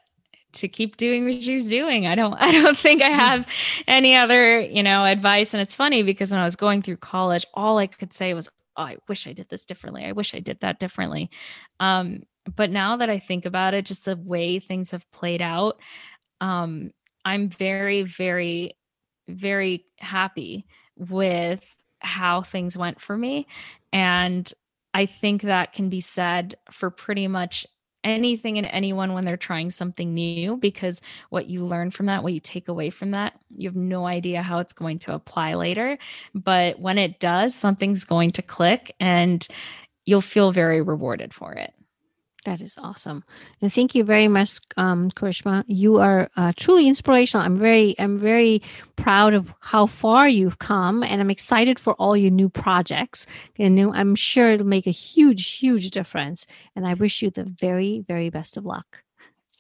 to 0.57 0.69
keep 0.69 0.97
doing 0.97 1.25
what 1.25 1.43
she 1.43 1.55
was 1.55 1.69
doing. 1.69 2.07
I 2.07 2.15
don't 2.15 2.35
I 2.39 2.53
don't 2.53 2.77
think 2.79 3.03
I 3.03 3.11
have 3.11 3.47
any 3.87 4.15
other, 4.15 4.61
you 4.61 4.83
know, 4.83 5.05
advice 5.05 5.55
and 5.55 5.61
it's 5.61 5.75
funny 5.75 6.03
because 6.03 6.31
when 6.31 6.41
I 6.41 6.45
was 6.45 6.57
going 6.57 6.83
through 6.83 6.99
college, 6.99 7.47
all 7.55 7.79
I 7.79 7.87
could 7.87 8.13
say 8.13 8.35
was, 8.35 8.49
oh, 8.77 8.83
I 8.83 8.97
wish 9.09 9.27
I 9.27 9.33
did 9.33 9.49
this 9.49 9.67
differently. 9.67 10.05
I 10.05 10.13
wish 10.13 10.35
I 10.35 10.41
did 10.41 10.61
that 10.61 10.79
differently. 10.79 11.31
Um 11.81 12.23
but 12.55 12.71
now 12.71 12.97
that 12.99 13.11
I 13.11 13.19
think 13.19 13.45
about 13.45 13.75
it, 13.75 13.87
just 13.87 14.05
the 14.05 14.17
way 14.17 14.61
things 14.61 14.91
have 14.93 15.11
played 15.11 15.43
out, 15.43 15.79
um 16.41 16.91
I'm 17.25 17.49
very 17.49 18.03
very 18.03 18.73
very 19.29 19.85
happy 19.99 20.67
with 20.97 21.75
how 22.01 22.43
things 22.43 22.77
went 22.77 23.01
for 23.01 23.17
me 23.17 23.47
and 23.93 24.53
I 24.95 25.05
think 25.05 25.43
that 25.43 25.75
can 25.75 25.91
be 25.91 26.01
said 26.01 26.57
for 26.71 26.91
pretty 26.91 27.29
much 27.29 27.67
anything 28.07 28.57
and 28.57 28.67
anyone 28.71 29.13
when 29.13 29.25
they're 29.25 29.37
trying 29.37 29.71
something 29.71 30.15
new 30.15 30.57
because 30.57 31.03
what 31.31 31.47
you 31.47 31.65
learn 31.65 31.91
from 31.91 32.07
that, 32.07 32.23
what 32.23 32.33
you 32.33 32.41
take 32.41 32.69
away 32.69 32.91
from 32.91 33.11
that, 33.11 33.39
you 33.55 33.69
have 33.69 33.77
no 33.77 34.07
idea 34.07 34.43
how 34.43 34.59
it's 34.59 34.73
going 34.73 34.99
to 35.01 35.15
apply 35.15 35.55
later. 35.55 35.99
But 36.35 36.79
when 36.79 36.99
it 36.99 37.19
does, 37.21 37.55
something's 37.55 38.05
going 38.05 38.31
to 38.33 38.43
click 38.43 38.95
and 39.01 39.47
you'll 40.05 40.21
feel 40.21 40.53
very 40.53 40.81
rewarded 40.81 41.35
for 41.35 41.53
it. 41.53 41.75
That 42.47 42.63
is 42.63 42.77
awesome. 42.79 43.25
And 43.61 43.73
thank 43.73 43.97
you 43.97 44.05
very 44.05 44.29
much, 44.29 44.61
um, 44.77 45.11
Karishma. 45.11 45.65
You 45.67 45.99
are 45.99 46.31
uh, 46.37 46.53
truly 46.57 46.87
inspirational. 46.87 47.45
I'm 47.45 47.57
very, 47.57 47.97
I'm 47.99 48.17
very 48.17 48.63
proud 48.95 49.35
of 49.35 49.53
how 49.59 49.87
far 49.87 50.29
you've 50.29 50.61
come, 50.61 51.03
and 51.03 51.21
I'm 51.21 51.29
excited 51.29 51.81
for 51.81 51.95
all 51.95 52.17
your 52.17 52.31
new 52.31 52.49
projects. 52.49 53.27
And 53.59 53.81
I'm 53.81 54.15
sure 54.15 54.53
it'll 54.53 54.65
make 54.65 54.87
a 54.87 54.93
huge, 54.93 55.57
huge 55.57 55.91
difference. 55.91 56.47
And 56.77 56.87
I 56.87 56.95
wish 56.95 57.21
you 57.21 57.31
the 57.31 57.43
very, 57.43 58.05
very 58.07 58.31
best 58.31 58.57
of 58.57 58.65
luck. 58.65 59.03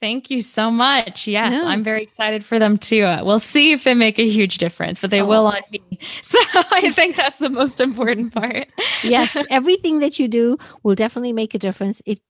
Thank 0.00 0.30
you 0.30 0.40
so 0.40 0.70
much. 0.70 1.26
Yes, 1.26 1.64
I'm 1.64 1.82
very 1.82 2.02
excited 2.02 2.44
for 2.44 2.60
them 2.60 2.78
too. 2.78 3.02
Uh, 3.02 3.24
we'll 3.24 3.40
see 3.40 3.72
if 3.72 3.82
they 3.82 3.94
make 3.94 4.20
a 4.20 4.28
huge 4.28 4.58
difference, 4.58 5.00
but 5.00 5.10
they 5.10 5.22
oh. 5.22 5.26
will 5.26 5.46
on 5.46 5.62
me. 5.72 5.80
So 6.22 6.38
I 6.54 6.92
think 6.92 7.16
that's 7.16 7.40
the 7.40 7.50
most 7.50 7.80
important 7.80 8.32
part. 8.32 8.68
yes, 9.02 9.36
everything 9.50 9.98
that 10.00 10.20
you 10.20 10.28
do 10.28 10.58
will 10.84 10.94
definitely 10.94 11.32
make 11.32 11.54
a 11.54 11.58
difference. 11.58 12.00
It 12.06 12.20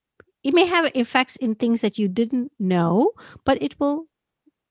it 0.46 0.54
may 0.54 0.64
have 0.64 0.88
effects 0.94 1.34
in 1.34 1.56
things 1.56 1.80
that 1.80 1.98
you 1.98 2.06
didn't 2.06 2.52
know, 2.56 3.10
but 3.44 3.60
it 3.60 3.74
will 3.80 4.06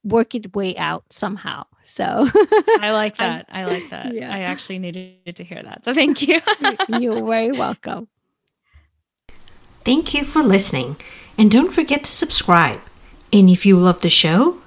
work 0.05 0.33
its 0.33 0.47
way 0.53 0.73
out 0.77 1.03
somehow. 1.09 1.65
So 1.83 2.05
I 2.79 2.91
like 2.93 3.17
that. 3.17 3.47
I, 3.49 3.63
I 3.63 3.65
like 3.65 3.89
that. 3.89 4.13
Yeah. 4.13 4.33
I 4.33 4.39
actually 4.39 4.79
needed 4.79 5.35
to 5.35 5.43
hear 5.43 5.61
that. 5.61 5.83
So 5.83 5.93
thank 5.93 6.21
you. 6.21 6.39
You're 6.87 7.25
very 7.25 7.51
welcome. 7.51 8.07
Thank 9.83 10.13
you 10.13 10.23
for 10.23 10.41
listening. 10.41 10.95
And 11.37 11.51
don't 11.51 11.73
forget 11.73 12.05
to 12.05 12.11
subscribe. 12.11 12.79
And 13.33 13.49
if 13.49 13.65
you 13.65 13.77
love 13.77 13.99
the 13.99 14.09
show, 14.09 14.61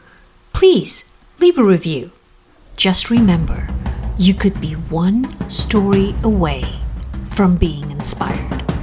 please 0.53 1.05
leave 1.41 1.57
a 1.57 1.65
review. 1.65 2.13
Just 2.77 3.09
remember, 3.09 3.67
you 4.19 4.35
could 4.35 4.61
be 4.61 4.75
one 4.75 5.25
story 5.49 6.15
away 6.23 6.65
from 7.31 7.57
being 7.57 7.91
inspired. 7.91 8.78